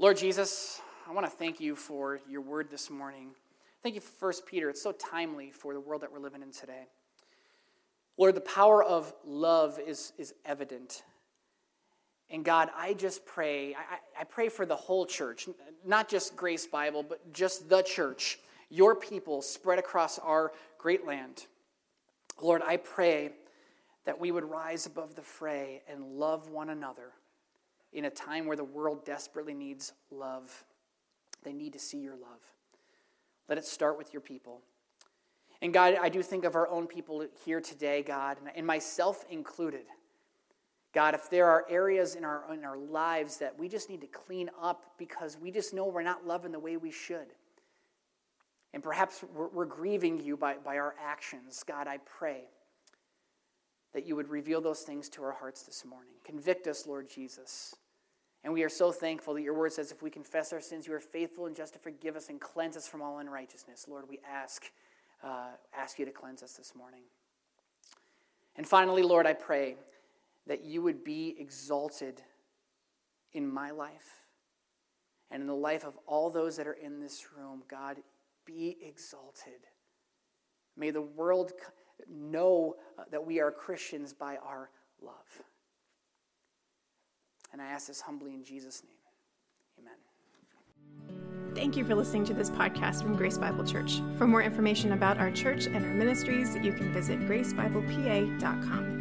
Lord 0.00 0.16
Jesus, 0.16 0.80
I 1.08 1.12
want 1.12 1.26
to 1.26 1.30
thank 1.30 1.58
you 1.58 1.74
for 1.74 2.20
your 2.28 2.40
word 2.40 2.70
this 2.70 2.88
morning. 2.88 3.30
Thank 3.82 3.96
you 3.96 4.00
for 4.00 4.28
1 4.28 4.34
Peter. 4.46 4.70
It's 4.70 4.80
so 4.80 4.92
timely 4.92 5.50
for 5.50 5.74
the 5.74 5.80
world 5.80 6.02
that 6.02 6.12
we're 6.12 6.20
living 6.20 6.40
in 6.40 6.52
today. 6.52 6.86
Lord, 8.16 8.36
the 8.36 8.40
power 8.40 8.80
of 8.80 9.12
love 9.26 9.80
is, 9.84 10.12
is 10.16 10.34
evident. 10.44 11.02
And 12.30 12.44
God, 12.44 12.70
I 12.76 12.94
just 12.94 13.26
pray, 13.26 13.74
I, 13.74 14.20
I 14.20 14.22
pray 14.22 14.48
for 14.48 14.64
the 14.64 14.76
whole 14.76 15.04
church, 15.04 15.48
not 15.84 16.08
just 16.08 16.36
Grace 16.36 16.68
Bible, 16.68 17.02
but 17.02 17.32
just 17.32 17.68
the 17.68 17.82
church, 17.82 18.38
your 18.70 18.94
people 18.94 19.42
spread 19.42 19.80
across 19.80 20.20
our 20.20 20.52
great 20.78 21.08
land. 21.08 21.46
Lord, 22.40 22.62
I 22.64 22.76
pray 22.76 23.32
that 24.04 24.20
we 24.20 24.30
would 24.30 24.44
rise 24.44 24.86
above 24.86 25.16
the 25.16 25.22
fray 25.22 25.82
and 25.90 26.04
love 26.04 26.50
one 26.50 26.70
another 26.70 27.14
in 27.92 28.04
a 28.04 28.10
time 28.10 28.46
where 28.46 28.56
the 28.56 28.64
world 28.64 29.04
desperately 29.04 29.54
needs 29.54 29.92
love. 30.10 30.64
They 31.42 31.52
need 31.52 31.72
to 31.72 31.78
see 31.78 31.98
your 31.98 32.16
love. 32.16 32.40
Let 33.48 33.58
it 33.58 33.64
start 33.64 33.96
with 33.96 34.12
your 34.12 34.20
people. 34.20 34.60
And 35.60 35.72
God, 35.72 35.96
I 36.00 36.08
do 36.08 36.22
think 36.22 36.44
of 36.44 36.54
our 36.54 36.68
own 36.68 36.86
people 36.86 37.26
here 37.44 37.60
today, 37.60 38.02
God, 38.02 38.36
and 38.54 38.66
myself 38.66 39.24
included. 39.30 39.84
God, 40.92 41.14
if 41.14 41.28
there 41.30 41.46
are 41.46 41.66
areas 41.68 42.14
in 42.14 42.24
our, 42.24 42.44
in 42.52 42.64
our 42.64 42.78
lives 42.78 43.38
that 43.38 43.58
we 43.58 43.68
just 43.68 43.90
need 43.90 44.00
to 44.02 44.06
clean 44.06 44.50
up 44.60 44.92
because 44.98 45.36
we 45.40 45.50
just 45.50 45.74
know 45.74 45.86
we're 45.86 46.02
not 46.02 46.26
loving 46.26 46.52
the 46.52 46.58
way 46.58 46.76
we 46.76 46.90
should, 46.90 47.26
and 48.72 48.82
perhaps 48.82 49.24
we're, 49.34 49.48
we're 49.48 49.64
grieving 49.64 50.18
you 50.18 50.36
by, 50.36 50.56
by 50.64 50.78
our 50.78 50.94
actions, 51.02 51.62
God, 51.66 51.88
I 51.88 51.98
pray 51.98 52.44
that 53.94 54.06
you 54.06 54.16
would 54.16 54.28
reveal 54.28 54.60
those 54.60 54.80
things 54.80 55.08
to 55.10 55.22
our 55.22 55.32
hearts 55.32 55.62
this 55.62 55.84
morning. 55.84 56.12
Convict 56.24 56.66
us, 56.66 56.86
Lord 56.86 57.08
Jesus. 57.08 57.74
And 58.44 58.52
we 58.52 58.62
are 58.62 58.68
so 58.68 58.92
thankful 58.92 59.34
that 59.34 59.42
your 59.42 59.54
word 59.54 59.72
says 59.72 59.90
if 59.90 60.02
we 60.02 60.10
confess 60.10 60.52
our 60.52 60.60
sins, 60.60 60.86
you 60.86 60.94
are 60.94 61.00
faithful 61.00 61.46
and 61.46 61.56
just 61.56 61.72
to 61.72 61.78
forgive 61.78 62.14
us 62.14 62.28
and 62.28 62.40
cleanse 62.40 62.76
us 62.76 62.86
from 62.86 63.02
all 63.02 63.18
unrighteousness. 63.18 63.86
Lord, 63.88 64.04
we 64.08 64.20
ask, 64.28 64.70
uh, 65.24 65.50
ask 65.76 65.98
you 65.98 66.04
to 66.04 66.12
cleanse 66.12 66.42
us 66.42 66.52
this 66.52 66.74
morning. 66.76 67.02
And 68.56 68.66
finally, 68.66 69.02
Lord, 69.02 69.26
I 69.26 69.32
pray 69.32 69.76
that 70.46 70.64
you 70.64 70.82
would 70.82 71.04
be 71.04 71.36
exalted 71.38 72.22
in 73.32 73.46
my 73.46 73.70
life 73.70 74.24
and 75.30 75.42
in 75.42 75.46
the 75.46 75.54
life 75.54 75.84
of 75.84 75.98
all 76.06 76.30
those 76.30 76.56
that 76.56 76.66
are 76.66 76.72
in 76.72 77.00
this 77.00 77.26
room. 77.36 77.62
God, 77.68 77.98
be 78.44 78.76
exalted. 78.82 79.66
May 80.76 80.90
the 80.90 81.02
world 81.02 81.52
know 82.08 82.76
uh, 82.98 83.04
that 83.10 83.24
we 83.24 83.40
are 83.40 83.50
Christians 83.50 84.12
by 84.12 84.36
our 84.36 84.70
love. 85.02 85.42
And 87.52 87.62
I 87.62 87.66
ask 87.66 87.86
this 87.86 88.00
humbly 88.00 88.34
in 88.34 88.44
Jesus' 88.44 88.82
name. 88.84 88.92
Amen. 89.80 89.94
Thank 91.54 91.76
you 91.76 91.84
for 91.84 91.94
listening 91.94 92.24
to 92.26 92.34
this 92.34 92.50
podcast 92.50 93.02
from 93.02 93.16
Grace 93.16 93.38
Bible 93.38 93.64
Church. 93.64 94.00
For 94.16 94.26
more 94.26 94.42
information 94.42 94.92
about 94.92 95.18
our 95.18 95.30
church 95.30 95.66
and 95.66 95.84
our 95.84 95.94
ministries, 95.94 96.54
you 96.62 96.72
can 96.72 96.92
visit 96.92 97.20
gracebiblepa.com. 97.20 98.97